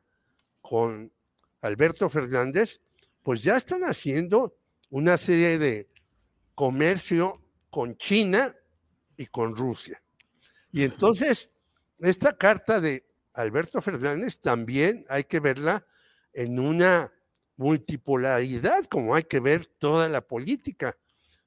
con 0.60 1.12
Alberto 1.60 2.08
Fernández, 2.08 2.80
pues 3.24 3.42
ya 3.42 3.56
están 3.56 3.82
haciendo 3.82 4.56
una 4.90 5.16
serie 5.16 5.58
de 5.58 5.88
comercio 6.54 7.42
con 7.70 7.96
China 7.96 8.54
y 9.16 9.26
con 9.26 9.56
Rusia. 9.56 10.00
Y 10.70 10.84
entonces, 10.84 11.50
esta 11.98 12.36
carta 12.36 12.80
de 12.80 13.09
Alberto 13.34 13.80
Fernández 13.80 14.40
también 14.40 15.04
hay 15.08 15.24
que 15.24 15.40
verla 15.40 15.84
en 16.32 16.58
una 16.58 17.12
multipolaridad, 17.56 18.84
como 18.86 19.14
hay 19.14 19.24
que 19.24 19.40
ver 19.40 19.66
toda 19.66 20.08
la 20.08 20.20
política. 20.20 20.96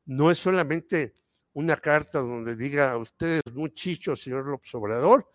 No 0.05 0.31
es 0.31 0.37
solamente 0.37 1.13
una 1.53 1.75
carta 1.75 2.19
donde 2.19 2.55
diga 2.55 2.97
usted 2.97 3.41
es 3.45 3.53
muy 3.53 3.73
chicho, 3.73 4.15
señor 4.15 4.47
López 4.47 4.73
Obrador, 4.75 5.27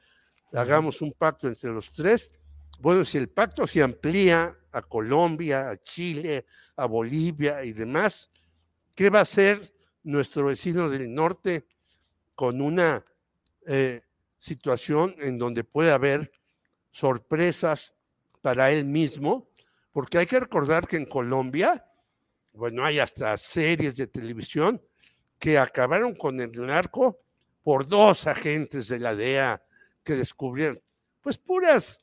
hagamos 0.52 1.02
un 1.02 1.12
pacto 1.12 1.48
entre 1.48 1.70
los 1.70 1.92
tres. 1.92 2.32
Bueno, 2.80 3.04
si 3.04 3.18
el 3.18 3.28
pacto 3.28 3.66
se 3.66 3.82
amplía 3.82 4.56
a 4.72 4.82
Colombia, 4.82 5.70
a 5.70 5.82
Chile, 5.82 6.46
a 6.76 6.86
Bolivia 6.86 7.64
y 7.64 7.72
demás, 7.72 8.30
¿qué 8.94 9.10
va 9.10 9.20
a 9.20 9.22
hacer 9.22 9.60
nuestro 10.02 10.46
vecino 10.46 10.88
del 10.88 11.12
norte 11.12 11.66
con 12.34 12.60
una 12.60 13.04
eh, 13.66 14.02
situación 14.38 15.14
en 15.18 15.38
donde 15.38 15.64
puede 15.64 15.90
haber 15.90 16.30
sorpresas 16.90 17.94
para 18.40 18.70
él 18.70 18.84
mismo? 18.84 19.50
Porque 19.92 20.18
hay 20.18 20.26
que 20.26 20.40
recordar 20.40 20.86
que 20.86 20.96
en 20.96 21.06
Colombia, 21.06 21.84
bueno, 22.52 22.84
hay 22.84 22.98
hasta 22.98 23.36
series 23.36 23.96
de 23.96 24.06
televisión 24.06 24.82
que 25.38 25.58
acabaron 25.58 26.14
con 26.14 26.40
el 26.40 26.50
narco 26.52 27.18
por 27.62 27.86
dos 27.86 28.26
agentes 28.26 28.88
de 28.88 28.98
la 28.98 29.14
DEA 29.14 29.62
que 30.02 30.14
descubrieron, 30.14 30.80
pues 31.20 31.38
puras 31.38 32.02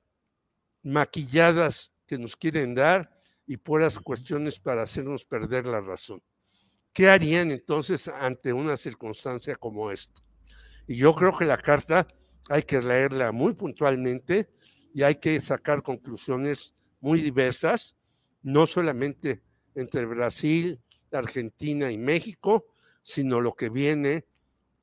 maquilladas 0.84 1.92
que 2.06 2.18
nos 2.18 2.36
quieren 2.36 2.76
dar 2.76 3.10
y 3.48 3.58
puras 3.58 4.00
cuestiones 4.00 4.60
para 4.60 4.84
hacernos 4.84 5.26
perder 5.26 5.66
la 5.66 5.82
razón. 5.82 6.22
¿Qué 6.94 7.10
harían 7.10 7.52
entonces 7.52 8.08
ante 8.08 8.54
una 8.54 8.78
circunstancia 8.78 9.56
como 9.56 9.92
esta? 9.92 10.22
Y 10.88 10.98
yo 10.98 11.14
creo 11.14 11.38
que 11.38 11.46
la 11.46 11.58
carta 11.58 12.08
hay 12.50 12.64
que 12.64 12.82
leerla 12.82 13.32
muy 13.32 13.54
puntualmente 13.54 14.50
y 14.96 15.04
hay 15.04 15.16
que 15.16 15.42
sacar 15.42 15.84
conclusiones 15.84 16.74
muy 17.02 17.20
diversas, 17.20 17.98
no 18.42 18.66
solamente 18.66 19.42
entre 19.76 20.06
Brasil, 20.06 20.80
Argentina 21.12 21.92
y 21.92 21.98
México, 21.98 22.68
sino 23.02 23.42
lo 23.42 23.56
que 23.56 23.68
viene 23.68 24.24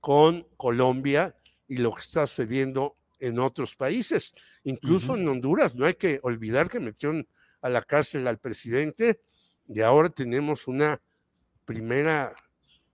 con 0.01 0.46
Colombia 0.59 1.35
y 1.66 1.79
lo 1.79 1.94
que 1.94 2.03
está 2.03 2.27
sucediendo 2.27 2.98
en 3.20 3.38
otros 3.38 3.75
países, 3.75 4.35
incluso 4.64 5.16
en 5.16 5.27
Honduras. 5.27 5.75
No 5.75 5.87
hay 5.87 5.94
que 5.94 6.20
olvidar 6.22 6.68
que 6.68 6.79
metieron 6.79 7.27
a 7.62 7.70
la 7.70 7.81
cárcel 7.81 8.27
al 8.27 8.38
presidente 8.38 9.22
y 9.66 9.81
ahora 9.81 10.11
tenemos 10.11 10.68
una 10.68 11.01
primera 11.64 12.35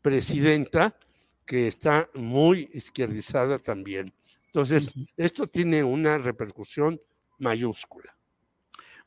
presidenta 0.02 0.96
que 1.44 1.66
está 1.66 2.08
muy 2.14 2.70
izquierdizada 2.74 3.58
también. 3.58 4.06
Entonces, 4.46 4.92
esto 5.16 5.48
tiene 5.48 5.82
una 5.82 6.18
repercusión 6.18 7.00
mayúscula. 7.38 8.16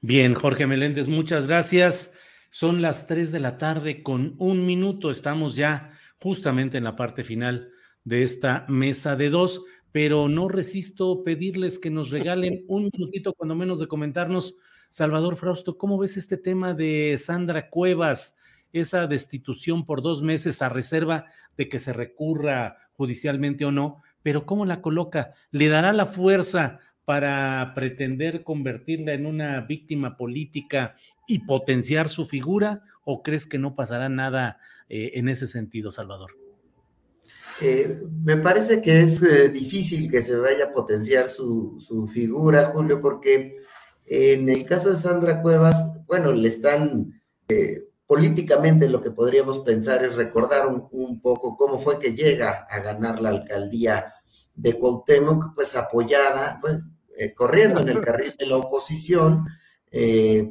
Bien, 0.02 0.34
Jorge 0.34 0.66
Meléndez, 0.68 1.08
muchas 1.08 1.48
gracias. 1.48 2.14
Son 2.50 2.82
las 2.82 3.08
3 3.08 3.32
de 3.32 3.40
la 3.40 3.58
tarde 3.58 4.04
con 4.04 4.36
un 4.40 4.66
minuto. 4.66 5.12
Estamos 5.12 5.56
ya 5.56 5.92
justamente 6.20 6.78
en 6.78 6.84
la 6.84 6.96
parte 6.96 7.24
final 7.24 7.70
de 8.04 8.24
esta 8.24 8.66
mesa 8.68 9.16
de 9.16 9.30
dos 9.30 9.62
pero 9.92 10.30
no 10.30 10.48
resisto 10.48 11.24
pedirles 11.24 11.80
que 11.80 11.90
nos 11.90 12.10
regalen 12.10 12.64
un 12.68 12.90
minutito, 12.94 13.34
cuando 13.34 13.56
menos, 13.56 13.80
de 13.80 13.88
comentarnos, 13.88 14.56
Salvador 14.90 15.38
Frausto, 15.38 15.78
¿cómo 15.78 15.98
ves 15.98 16.18
este 16.18 16.38
tema 16.38 16.74
de 16.74 17.18
Sandra 17.18 17.70
Cuevas, 17.70 18.38
esa 18.74 19.08
destitución 19.08 19.86
por 19.86 20.02
dos 20.02 20.22
meses 20.22 20.62
a 20.62 20.70
reserva 20.70 21.26
de 21.58 21.70
que 21.70 21.80
se 21.80 21.94
recurra 21.94 22.78
judicialmente 22.94 23.64
o 23.64 23.72
no? 23.72 24.02
Pero 24.22 24.46
¿cómo 24.46 24.66
la 24.66 24.82
coloca? 24.82 25.34
¿Le 25.52 25.70
dará 25.70 25.94
la 25.94 26.06
fuerza 26.06 26.80
para 27.06 27.74
pretender 27.76 28.44
convertirla 28.44 29.14
en 29.14 29.26
una 29.26 29.62
víctima 29.62 30.18
política 30.18 30.96
y 31.28 31.40
potenciar 31.40 32.10
su 32.10 32.26
figura? 32.26 32.84
¿O 33.04 33.24
crees 33.24 33.48
que 33.48 33.58
no 33.58 33.76
pasará 33.76 34.10
nada 34.10 34.60
eh, 34.90 35.12
en 35.16 35.30
ese 35.30 35.48
sentido, 35.48 35.92
Salvador? 35.92 36.32
Eh, 37.62 38.02
me 38.24 38.38
parece 38.38 38.82
que 38.82 39.02
es 39.02 39.22
eh, 39.22 39.50
difícil 39.50 40.10
que 40.10 40.22
se 40.22 40.36
vaya 40.36 40.66
a 40.66 40.72
potenciar 40.72 41.30
su, 41.30 41.80
figura, 42.12 42.66
Julio, 42.74 43.00
porque 43.00 43.58
en 44.06 44.50
el 44.50 44.66
caso 44.66 44.92
de 44.92 44.98
Sandra 44.98 45.42
Cuevas, 45.42 46.02
bueno, 46.08 46.32
le 46.32 46.48
están 46.48 47.22
políticamente 48.12 48.90
lo 48.90 49.02
que 49.02 49.12
podríamos 49.12 49.60
pensar 49.62 50.04
es 50.04 50.16
recordar 50.16 50.68
un, 50.68 51.22
poco 51.22 51.56
cómo 51.56 51.80
fue 51.80 51.98
que 51.98 52.14
llega 52.14 52.68
a 52.70 52.80
ganar 52.80 53.22
la 53.22 53.30
alcaldía 53.30 54.14
de 54.62 54.78
Cuauhtémoc, 54.78 55.56
pues 55.56 55.76
apoyada, 55.76 56.62
corriendo 57.36 57.82
en 57.82 57.90
el 57.90 58.02
carril 58.02 58.36
de 58.38 58.46
la 58.46 58.58
oposición, 58.58 59.46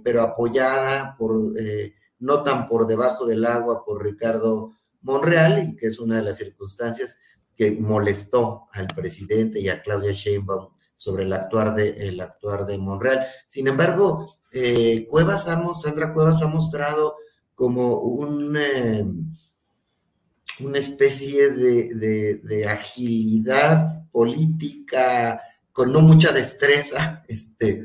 pero 0.05 0.23
apoyada 0.23 1.17
por, 1.17 1.53
no 2.19 2.43
tan 2.43 2.69
por 2.69 2.87
debajo 2.87 3.27
del 3.27 3.45
agua 3.47 3.85
por 3.85 4.03
Ricardo 4.03 4.73
Monreal 5.03 5.65
y 5.65 5.77
que 5.77 5.87
es 5.87 5.99
una 5.99 6.17
de 6.17 6.23
las 6.23 6.37
circunstancias 6.37 7.19
que 7.57 7.73
molestó 7.73 8.69
al 8.73 8.87
presidente 8.89 9.61
y 9.61 9.69
a 9.69 9.83
Claudia 9.83 10.13
Sheinbaum 10.13 10.69
sobre 10.97 11.25
el 11.25 11.33
actuar 11.33 11.75
de, 11.75 12.09
el 12.09 12.21
actuar 12.21 12.67
de 12.67 12.79
Monreal. 12.79 13.27
Sin 13.47 13.69
embargo, 13.69 14.27
eh, 14.53 15.07
Cuevas 15.09 15.45
Sandra 15.45 16.13
Cuevas 16.13 16.43
ha 16.43 16.49
mostrado 16.49 17.17
como 17.55 18.01
un, 18.01 18.57
eh, 18.57 19.05
una 20.61 20.79
especie 20.79 21.51
de, 21.51 22.67
agilidad 22.69 24.00
política 24.11 25.41
con 25.73 25.93
no 25.93 26.01
mucha 26.01 26.33
destreza, 26.33 27.25
este, 27.29 27.85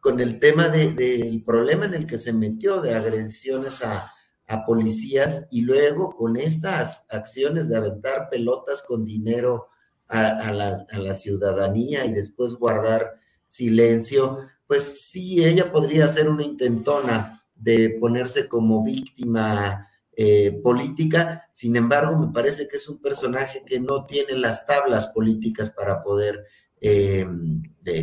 con 0.00 0.20
el 0.20 0.38
tema 0.38 0.68
del 0.68 1.42
problema 1.44 1.84
en 1.84 1.94
el 1.94 2.06
que 2.06 2.18
se 2.18 2.32
metió 2.32 2.80
de 2.80 2.94
agresiones 2.94 3.82
a, 3.82 4.12
a 4.52 4.66
policías 4.66 5.46
y 5.50 5.62
luego 5.62 6.14
con 6.14 6.36
estas 6.36 7.06
acciones 7.08 7.68
de 7.68 7.76
aventar 7.76 8.28
pelotas 8.30 8.84
con 8.86 9.04
dinero 9.04 9.68
a, 10.08 10.52
la, 10.52 11.14
ciudadanía 11.14 12.04
y 12.04 12.12
después 12.12 12.54
guardar 12.54 13.12
silencio, 13.46 14.40
pues 14.66 15.06
sí, 15.06 15.42
ella 15.42 15.72
podría 15.72 16.06
ser 16.08 16.28
una 16.28 16.44
intentona 16.44 17.40
de 17.54 17.96
ponerse 17.98 18.46
como 18.46 18.84
víctima 18.84 19.88
eh, 20.24 20.60
política, 20.62 21.48
sin 21.50 21.74
embargo, 21.74 22.16
me 22.16 22.32
parece 22.32 22.68
que 22.68 22.76
es 22.76 22.88
un 22.88 23.00
personaje 23.00 23.64
que 23.66 23.80
no 23.80 24.06
tiene 24.06 24.34
las 24.34 24.66
tablas 24.66 25.08
políticas 25.08 25.70
para 25.70 26.00
poder 26.00 26.46
eh, 26.80 27.26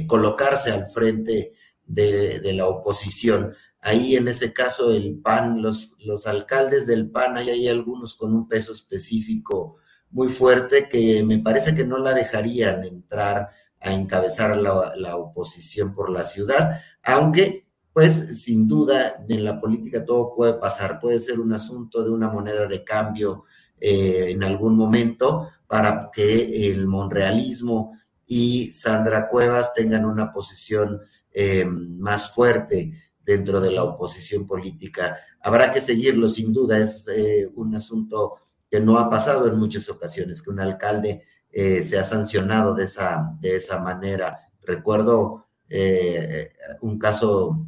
colocarse 0.05 0.69
al 0.71 0.87
frente 0.87 1.53
de 1.85 2.53
la 2.53 2.67
oposición. 2.67 3.55
Ahí 3.79 4.17
en 4.17 4.27
ese 4.27 4.51
caso 4.51 4.91
el 4.91 5.19
PAN, 5.19 5.61
los, 5.61 5.95
los 5.99 6.27
alcaldes 6.27 6.87
del 6.87 7.09
PAN, 7.09 7.37
hay, 7.37 7.69
algunos 7.69 8.15
con 8.15 8.33
un 8.33 8.49
peso 8.49 8.73
específico 8.73 9.77
muy 10.09 10.27
fuerte 10.27 10.89
que 10.89 11.23
me 11.23 11.39
parece 11.39 11.73
que 11.73 11.85
no 11.85 11.99
la 11.99 12.13
dejarían 12.13 12.83
entrar 12.83 13.49
a 13.79 13.93
encabezar 13.93 14.57
la, 14.57 14.93
la 14.97 15.15
oposición 15.15 15.95
por 15.95 16.09
la 16.09 16.25
ciudad, 16.25 16.81
aunque 17.01 17.68
pues 17.93 18.41
sin 18.43 18.67
duda 18.67 19.25
en 19.27 19.43
la 19.43 19.59
política 19.59 20.05
todo 20.05 20.33
puede 20.35 20.53
pasar, 20.53 20.99
puede 20.99 21.19
ser 21.19 21.39
un 21.39 21.53
asunto 21.53 22.03
de 22.03 22.09
una 22.09 22.29
moneda 22.29 22.67
de 22.67 22.83
cambio 22.83 23.43
eh, 23.79 24.27
en 24.29 24.43
algún 24.43 24.75
momento 24.75 25.49
para 25.67 26.09
que 26.13 26.69
el 26.71 26.87
monrealismo 26.87 27.93
y 28.25 28.71
Sandra 28.71 29.27
Cuevas 29.27 29.73
tengan 29.73 30.05
una 30.05 30.31
posición 30.31 31.01
eh, 31.31 31.65
más 31.65 32.31
fuerte 32.31 32.93
dentro 33.23 33.61
de 33.61 33.71
la 33.71 33.83
oposición 33.83 34.47
política. 34.47 35.17
Habrá 35.41 35.71
que 35.71 35.79
seguirlo, 35.79 36.27
sin 36.27 36.51
duda, 36.51 36.79
es 36.79 37.07
eh, 37.07 37.49
un 37.55 37.75
asunto 37.75 38.37
que 38.69 38.79
no 38.79 38.97
ha 38.97 39.09
pasado 39.09 39.47
en 39.47 39.57
muchas 39.57 39.89
ocasiones, 39.89 40.41
que 40.41 40.49
un 40.49 40.59
alcalde 40.59 41.23
eh, 41.51 41.81
se 41.81 41.97
ha 41.97 42.03
sancionado 42.03 42.75
de 42.75 42.85
esa, 42.85 43.35
de 43.39 43.55
esa 43.55 43.79
manera. 43.79 44.49
Recuerdo 44.61 45.45
eh, 45.69 46.53
un 46.81 46.99
caso 46.99 47.67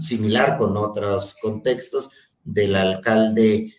similar 0.00 0.56
con 0.56 0.76
otros 0.76 1.36
contextos 1.40 2.10
del 2.42 2.74
alcalde 2.74 3.74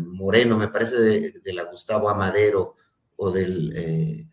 Moreno, 0.00 0.56
me 0.56 0.68
parece 0.68 0.96
de, 1.42 1.52
la 1.52 1.64
Gustavo 1.64 2.08
Amadero 2.08 2.76
o 3.16 3.30
del, 3.30 4.26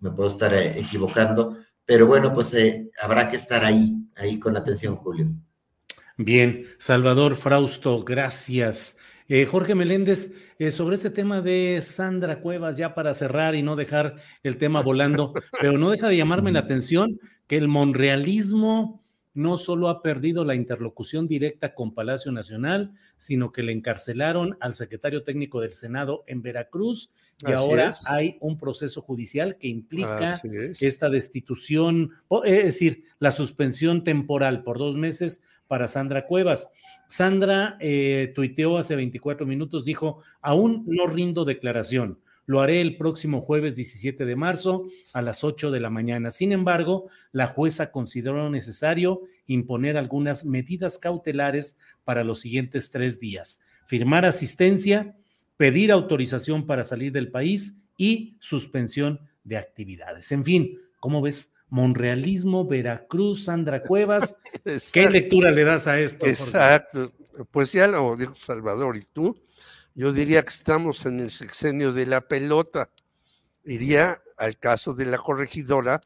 me 0.00 0.10
puedo 0.10 0.28
estar 0.28 0.52
equivocando, 0.54 1.58
pero 1.84 2.08
bueno, 2.08 2.32
pues 2.32 2.56
habrá 3.00 3.30
que 3.30 3.36
estar 3.36 3.64
ahí 3.64 4.02
ahí 4.16 4.38
con 4.38 4.56
atención, 4.56 4.96
Julio. 4.96 5.30
Bien, 6.16 6.66
Salvador 6.78 7.36
Frausto, 7.36 8.04
gracias. 8.04 8.98
Eh, 9.28 9.46
Jorge 9.46 9.74
Meléndez, 9.74 10.32
eh, 10.58 10.70
sobre 10.70 10.96
este 10.96 11.10
tema 11.10 11.40
de 11.40 11.80
Sandra 11.82 12.40
Cuevas, 12.40 12.76
ya 12.76 12.94
para 12.94 13.14
cerrar 13.14 13.54
y 13.54 13.62
no 13.62 13.76
dejar 13.76 14.16
el 14.42 14.56
tema 14.58 14.82
volando, 14.82 15.32
pero 15.60 15.78
no 15.78 15.90
deja 15.90 16.08
de 16.08 16.16
llamarme 16.16 16.52
la 16.52 16.60
atención 16.60 17.18
que 17.46 17.56
el 17.56 17.68
monrealismo 17.68 19.01
no 19.34 19.56
solo 19.56 19.88
ha 19.88 20.02
perdido 20.02 20.44
la 20.44 20.54
interlocución 20.54 21.26
directa 21.26 21.74
con 21.74 21.94
Palacio 21.94 22.32
Nacional, 22.32 22.92
sino 23.16 23.52
que 23.52 23.62
le 23.62 23.72
encarcelaron 23.72 24.56
al 24.60 24.74
secretario 24.74 25.24
técnico 25.24 25.60
del 25.60 25.72
Senado 25.72 26.24
en 26.26 26.42
Veracruz 26.42 27.12
y 27.46 27.52
ahora 27.52 27.92
hay 28.06 28.36
un 28.40 28.58
proceso 28.58 29.02
judicial 29.02 29.56
que 29.56 29.68
implica 29.68 30.40
esta 30.80 31.08
destitución, 31.08 32.12
es 32.44 32.64
decir, 32.64 33.04
la 33.18 33.32
suspensión 33.32 34.04
temporal 34.04 34.62
por 34.62 34.78
dos 34.78 34.96
meses 34.96 35.42
para 35.66 35.88
Sandra 35.88 36.26
Cuevas. 36.26 36.70
Sandra 37.08 37.76
eh, 37.80 38.32
tuiteó 38.34 38.78
hace 38.78 38.94
24 38.94 39.46
minutos, 39.46 39.84
dijo, 39.84 40.20
aún 40.40 40.84
no 40.86 41.06
rindo 41.06 41.44
declaración, 41.44 42.18
lo 42.46 42.60
haré 42.60 42.80
el 42.80 42.96
próximo 42.96 43.40
jueves 43.40 43.76
17 43.76 44.24
de 44.24 44.36
marzo 44.36 44.86
a 45.12 45.22
las 45.22 45.44
8 45.44 45.70
de 45.70 45.80
la 45.80 45.90
mañana. 45.90 46.30
Sin 46.30 46.52
embargo, 46.52 47.08
la 47.30 47.46
jueza 47.46 47.90
consideró 47.90 48.50
necesario 48.50 49.22
imponer 49.46 49.96
algunas 49.96 50.44
medidas 50.44 50.98
cautelares 50.98 51.78
para 52.04 52.24
los 52.24 52.40
siguientes 52.40 52.90
tres 52.90 53.20
días. 53.20 53.60
Firmar 53.86 54.24
asistencia, 54.24 55.16
pedir 55.56 55.92
autorización 55.92 56.66
para 56.66 56.84
salir 56.84 57.12
del 57.12 57.30
país 57.30 57.78
y 57.96 58.36
suspensión 58.40 59.20
de 59.44 59.56
actividades. 59.56 60.32
En 60.32 60.44
fin, 60.44 60.78
¿cómo 60.98 61.20
ves? 61.22 61.54
Monrealismo, 61.68 62.66
Veracruz, 62.66 63.44
Sandra 63.44 63.82
Cuevas. 63.82 64.38
¿Qué 64.92 65.08
lectura 65.08 65.50
le 65.50 65.64
das 65.64 65.86
a 65.86 65.98
esto? 65.98 66.26
Exacto. 66.26 67.12
Pues 67.50 67.72
ya 67.72 67.86
lo 67.86 68.14
dijo 68.16 68.34
Salvador 68.34 68.96
y 68.96 69.04
tú. 69.12 69.36
Yo 69.94 70.12
diría 70.12 70.42
que 70.42 70.54
estamos 70.54 71.04
en 71.04 71.20
el 71.20 71.30
sexenio 71.30 71.92
de 71.92 72.06
la 72.06 72.22
pelota. 72.22 72.90
Iría 73.64 74.22
al 74.38 74.58
caso 74.58 74.94
de 74.94 75.04
la 75.04 75.18
corregidora, 75.18 76.00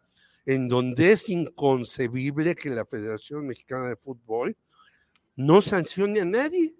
en 0.44 0.68
donde 0.68 1.12
es 1.12 1.28
inconcebible 1.28 2.56
que 2.56 2.70
la 2.70 2.84
Federación 2.84 3.46
Mexicana 3.46 3.88
de 3.88 3.96
Fútbol 3.96 4.56
no 5.36 5.60
sancione 5.60 6.20
a 6.20 6.24
nadie 6.24 6.74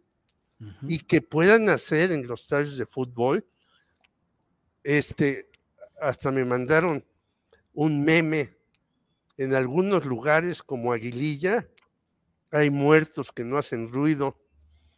y 0.88 0.98
que 1.00 1.20
puedan 1.20 1.68
hacer 1.68 2.10
en 2.10 2.26
los 2.26 2.46
tallos 2.46 2.76
de 2.78 2.86
fútbol. 2.86 3.46
Este, 4.82 5.50
hasta 6.00 6.32
me 6.32 6.44
mandaron 6.44 7.04
un 7.72 8.02
meme 8.02 8.56
en 9.36 9.54
algunos 9.54 10.06
lugares 10.06 10.62
como 10.62 10.92
Aguililla, 10.92 11.68
hay 12.50 12.70
muertos 12.70 13.32
que 13.32 13.44
no 13.44 13.58
hacen 13.58 13.92
ruido 13.92 14.38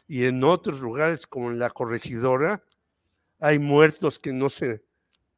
y 0.09 0.25
en 0.25 0.43
otros 0.43 0.81
lugares 0.81 1.27
como 1.27 1.51
en 1.51 1.59
la 1.59 1.71
corregidora 1.71 2.65
hay 3.39 3.59
muertos 3.59 4.19
que 4.19 4.33
no 4.33 4.49
se 4.49 4.83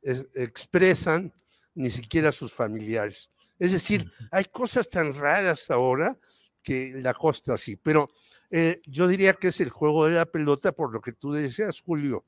expresan 0.02 1.34
ni 1.74 1.90
siquiera 1.90 2.32
sus 2.32 2.52
familiares. 2.52 3.30
Es 3.58 3.72
decir, 3.72 4.10
hay 4.30 4.44
cosas 4.46 4.88
tan 4.88 5.12
raras 5.12 5.70
ahora 5.70 6.16
que 6.62 6.92
la 7.02 7.12
costa 7.12 7.58
sí, 7.58 7.76
pero 7.76 8.08
eh, 8.50 8.80
yo 8.86 9.06
diría 9.06 9.34
que 9.34 9.48
es 9.48 9.60
el 9.60 9.70
juego 9.70 10.06
de 10.06 10.16
la 10.16 10.26
pelota 10.26 10.72
por 10.72 10.92
lo 10.92 11.00
que 11.00 11.12
tú 11.12 11.32
decías, 11.32 11.82
Julio, 11.82 12.24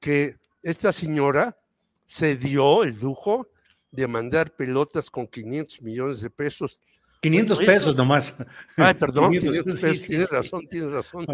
que 0.00 0.36
esta 0.62 0.92
señora 0.92 1.56
se 2.06 2.36
dio 2.36 2.82
el 2.84 2.98
lujo 2.98 3.48
de 3.90 4.06
mandar 4.06 4.54
pelotas 4.54 5.10
con 5.10 5.26
500 5.26 5.82
millones 5.82 6.20
de 6.20 6.30
pesos 6.30 6.80
500 7.30 7.58
pesos 7.58 7.96
nomás. 7.96 8.36
Ay, 8.76 8.94
perdón, 8.94 9.32
500 9.32 9.80
pesos, 9.80 10.06
tienes 10.06 10.30
razón, 10.30 10.66
tienes 10.68 10.92
razón. 10.92 11.26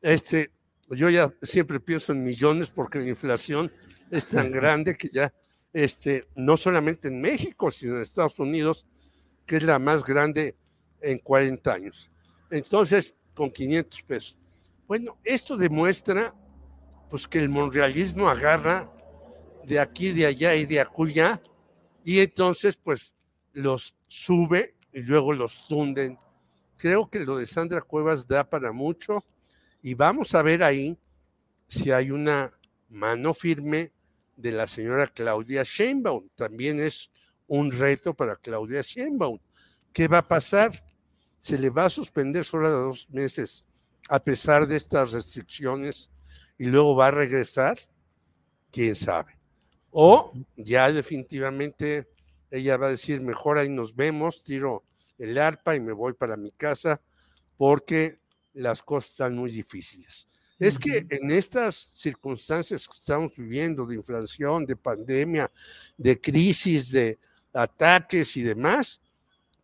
Este, 0.00 0.50
yo 0.90 1.10
ya 1.10 1.32
siempre 1.42 1.80
pienso 1.80 2.12
en 2.12 2.22
millones 2.22 2.68
porque 2.68 2.98
la 2.98 3.08
inflación 3.08 3.70
es 4.10 4.26
tan 4.26 4.50
grande 4.50 4.96
que 4.96 5.10
ya, 5.12 5.32
este, 5.72 6.24
no 6.34 6.56
solamente 6.56 7.08
en 7.08 7.20
México, 7.20 7.70
sino 7.70 7.96
en 7.96 8.02
Estados 8.02 8.38
Unidos, 8.38 8.86
que 9.46 9.56
es 9.56 9.64
la 9.64 9.78
más 9.78 10.04
grande 10.04 10.56
en 11.00 11.18
40 11.18 11.72
años. 11.72 12.10
Entonces, 12.50 13.14
con 13.34 13.50
500 13.50 14.02
pesos. 14.02 14.38
Bueno, 14.86 15.18
esto 15.24 15.56
demuestra 15.56 16.34
pues 17.10 17.28
que 17.28 17.38
el 17.38 17.48
monrealismo 17.48 18.28
agarra 18.28 18.90
de 19.64 19.78
aquí, 19.78 20.12
de 20.12 20.26
allá 20.26 20.54
y 20.54 20.66
de 20.66 20.80
acullá, 20.80 21.42
y 22.04 22.20
entonces 22.20 22.76
pues 22.76 23.14
los 23.52 23.94
sube 24.08 24.74
y 24.94 25.02
luego 25.02 25.32
los 25.32 25.66
tunden. 25.66 26.16
Creo 26.78 27.10
que 27.10 27.20
lo 27.20 27.36
de 27.36 27.46
Sandra 27.46 27.82
Cuevas 27.82 28.26
da 28.26 28.48
para 28.48 28.72
mucho 28.72 29.24
y 29.82 29.94
vamos 29.94 30.34
a 30.34 30.42
ver 30.42 30.62
ahí 30.62 30.96
si 31.66 31.90
hay 31.90 32.10
una 32.10 32.52
mano 32.88 33.34
firme 33.34 33.92
de 34.36 34.52
la 34.52 34.66
señora 34.66 35.08
Claudia 35.08 35.62
Sheinbaum. 35.64 36.28
También 36.34 36.80
es 36.80 37.10
un 37.46 37.70
reto 37.70 38.14
para 38.14 38.36
Claudia 38.36 38.82
Sheinbaum. 38.82 39.38
¿Qué 39.92 40.08
va 40.08 40.18
a 40.18 40.28
pasar? 40.28 40.72
¿Se 41.38 41.58
le 41.58 41.70
va 41.70 41.86
a 41.86 41.90
suspender 41.90 42.44
solo 42.44 42.68
a 42.68 42.70
dos 42.70 43.08
meses 43.10 43.64
a 44.08 44.22
pesar 44.22 44.66
de 44.66 44.76
estas 44.76 45.12
restricciones 45.12 46.10
y 46.56 46.66
luego 46.66 46.94
va 46.94 47.08
a 47.08 47.10
regresar? 47.10 47.76
¿Quién 48.70 48.94
sabe? 48.94 49.38
O 49.90 50.32
ya 50.56 50.90
definitivamente 50.90 52.08
ella 52.54 52.76
va 52.76 52.86
a 52.86 52.90
decir, 52.90 53.20
mejor 53.20 53.58
ahí 53.58 53.68
nos 53.68 53.96
vemos, 53.96 54.42
tiro 54.42 54.84
el 55.18 55.36
arpa 55.38 55.74
y 55.74 55.80
me 55.80 55.92
voy 55.92 56.12
para 56.12 56.36
mi 56.36 56.52
casa 56.52 57.00
porque 57.56 58.20
las 58.52 58.82
cosas 58.82 59.10
están 59.10 59.34
muy 59.34 59.50
difíciles. 59.50 60.28
Es 60.58 60.78
que 60.78 61.04
en 61.10 61.32
estas 61.32 61.74
circunstancias 61.74 62.86
que 62.86 62.94
estamos 62.94 63.36
viviendo 63.36 63.84
de 63.84 63.96
inflación, 63.96 64.64
de 64.64 64.76
pandemia, 64.76 65.50
de 65.96 66.20
crisis, 66.20 66.92
de 66.92 67.18
ataques 67.52 68.36
y 68.36 68.42
demás, 68.42 69.00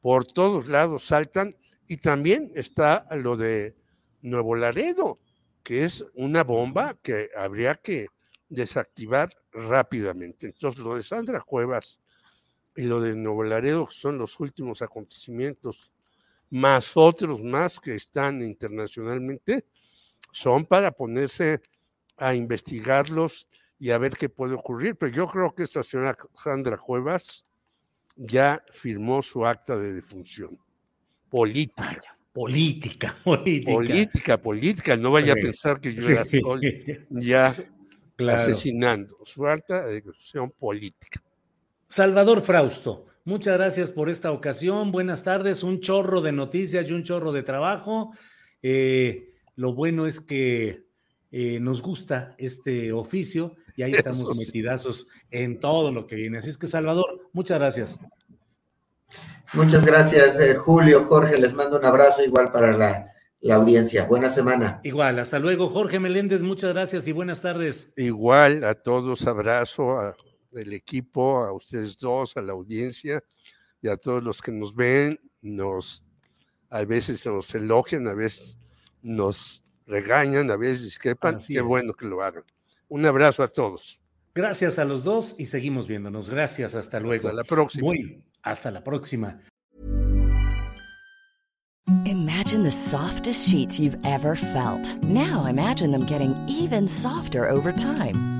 por 0.00 0.26
todos 0.26 0.66
lados 0.66 1.04
saltan 1.04 1.56
y 1.86 1.96
también 1.96 2.50
está 2.56 3.06
lo 3.12 3.36
de 3.36 3.76
Nuevo 4.20 4.56
Laredo, 4.56 5.20
que 5.62 5.84
es 5.84 6.04
una 6.14 6.42
bomba 6.42 6.98
que 7.00 7.30
habría 7.36 7.76
que 7.76 8.08
desactivar 8.48 9.30
rápidamente. 9.52 10.48
Entonces, 10.48 10.82
lo 10.82 10.96
de 10.96 11.02
Sandra 11.02 11.40
Cuevas 11.40 12.00
y 12.76 12.82
lo 12.84 13.00
de 13.00 13.14
Nuevo 13.14 13.44
Laredo 13.44 13.86
son 13.86 14.18
los 14.18 14.38
últimos 14.40 14.82
acontecimientos, 14.82 15.90
más 16.50 16.96
otros 16.96 17.42
más 17.42 17.80
que 17.80 17.94
están 17.94 18.42
internacionalmente, 18.42 19.66
son 20.32 20.64
para 20.64 20.92
ponerse 20.92 21.60
a 22.16 22.34
investigarlos 22.34 23.48
y 23.78 23.90
a 23.90 23.98
ver 23.98 24.12
qué 24.12 24.28
puede 24.28 24.54
ocurrir. 24.54 24.96
Pero 24.96 25.12
yo 25.12 25.26
creo 25.26 25.54
que 25.54 25.64
esta 25.64 25.82
señora 25.82 26.14
Sandra 26.34 26.76
Cuevas 26.76 27.44
ya 28.16 28.62
firmó 28.70 29.22
su 29.22 29.46
acta 29.46 29.76
de 29.76 29.94
defunción 29.94 30.58
política. 31.28 32.18
política, 32.32 33.16
política. 33.24 33.72
Política, 33.72 34.42
política. 34.42 34.96
No 34.96 35.10
vaya 35.10 35.32
a 35.32 35.36
pensar 35.36 35.80
que 35.80 35.94
yo 35.94 36.08
la 36.10 36.22
estoy 36.22 37.06
ya 37.10 37.56
asesinando. 38.28 39.18
Su 39.24 39.46
acta 39.46 39.86
de 39.86 39.94
defunción 39.94 40.50
política. 40.50 41.22
Salvador 41.90 42.40
Frausto, 42.40 43.06
muchas 43.24 43.58
gracias 43.58 43.90
por 43.90 44.10
esta 44.10 44.30
ocasión. 44.30 44.92
Buenas 44.92 45.24
tardes, 45.24 45.64
un 45.64 45.80
chorro 45.80 46.20
de 46.20 46.30
noticias 46.30 46.88
y 46.88 46.92
un 46.92 47.02
chorro 47.02 47.32
de 47.32 47.42
trabajo. 47.42 48.12
Eh, 48.62 49.32
lo 49.56 49.74
bueno 49.74 50.06
es 50.06 50.20
que 50.20 50.84
eh, 51.32 51.58
nos 51.58 51.82
gusta 51.82 52.36
este 52.38 52.92
oficio 52.92 53.56
y 53.74 53.82
ahí 53.82 53.90
estamos 53.90 54.36
metidazos 54.36 55.08
en 55.32 55.58
todo 55.58 55.90
lo 55.90 56.06
que 56.06 56.14
viene. 56.14 56.38
Así 56.38 56.50
es 56.50 56.58
que, 56.58 56.68
Salvador, 56.68 57.28
muchas 57.32 57.58
gracias. 57.58 57.98
Muchas 59.52 59.84
gracias, 59.84 60.38
eh, 60.38 60.54
Julio, 60.54 61.06
Jorge. 61.06 61.38
Les 61.38 61.54
mando 61.54 61.76
un 61.76 61.84
abrazo 61.84 62.22
igual 62.22 62.52
para 62.52 62.70
la, 62.70 63.12
la 63.40 63.56
audiencia. 63.56 64.04
Buena 64.04 64.30
semana. 64.30 64.80
Igual, 64.84 65.18
hasta 65.18 65.40
luego. 65.40 65.68
Jorge 65.68 65.98
Meléndez, 65.98 66.42
muchas 66.42 66.72
gracias 66.72 67.08
y 67.08 67.12
buenas 67.12 67.42
tardes. 67.42 67.92
Igual 67.96 68.62
a 68.62 68.76
todos, 68.76 69.26
abrazo. 69.26 69.98
A 69.98 70.14
el 70.52 70.72
equipo, 70.72 71.44
a 71.44 71.52
ustedes 71.52 71.98
dos, 71.98 72.36
a 72.36 72.42
la 72.42 72.52
audiencia 72.52 73.22
y 73.82 73.88
a 73.88 73.96
todos 73.96 74.22
los 74.22 74.40
que 74.40 74.52
nos 74.52 74.74
ven, 74.74 75.18
nos 75.40 76.04
a 76.70 76.84
veces 76.84 77.26
nos 77.26 77.54
elogian, 77.54 78.06
a 78.06 78.14
veces 78.14 78.58
nos 79.02 79.62
regañan, 79.86 80.50
a 80.50 80.56
veces 80.56 80.84
discrepan. 80.84 81.38
Qué 81.46 81.60
bueno 81.60 81.92
que 81.92 82.06
lo 82.06 82.22
hagan. 82.22 82.44
Un 82.88 83.04
abrazo 83.06 83.42
a 83.42 83.48
todos. 83.48 84.00
Gracias 84.34 84.78
a 84.78 84.84
los 84.84 85.02
dos 85.02 85.34
y 85.38 85.46
seguimos 85.46 85.88
viéndonos. 85.88 86.30
Gracias, 86.30 86.74
hasta 86.74 87.00
luego. 87.00 87.28
Hasta 87.28 87.36
la 87.36 87.44
próxima. 87.44 87.84
Muy, 87.84 88.24
hasta 88.42 88.70
la 88.70 88.84
próxima. 88.84 89.40
Imagine 92.06 92.62
the 92.62 92.70
softest 92.70 93.48
sheets 93.48 93.80
you've 93.80 93.98
ever 94.04 94.36
felt. 94.36 94.96
Now 95.02 95.46
imagine 95.46 95.90
them 95.90 96.06
getting 96.06 96.36
even 96.48 96.86
softer 96.86 97.48
over 97.48 97.72
time. 97.72 98.39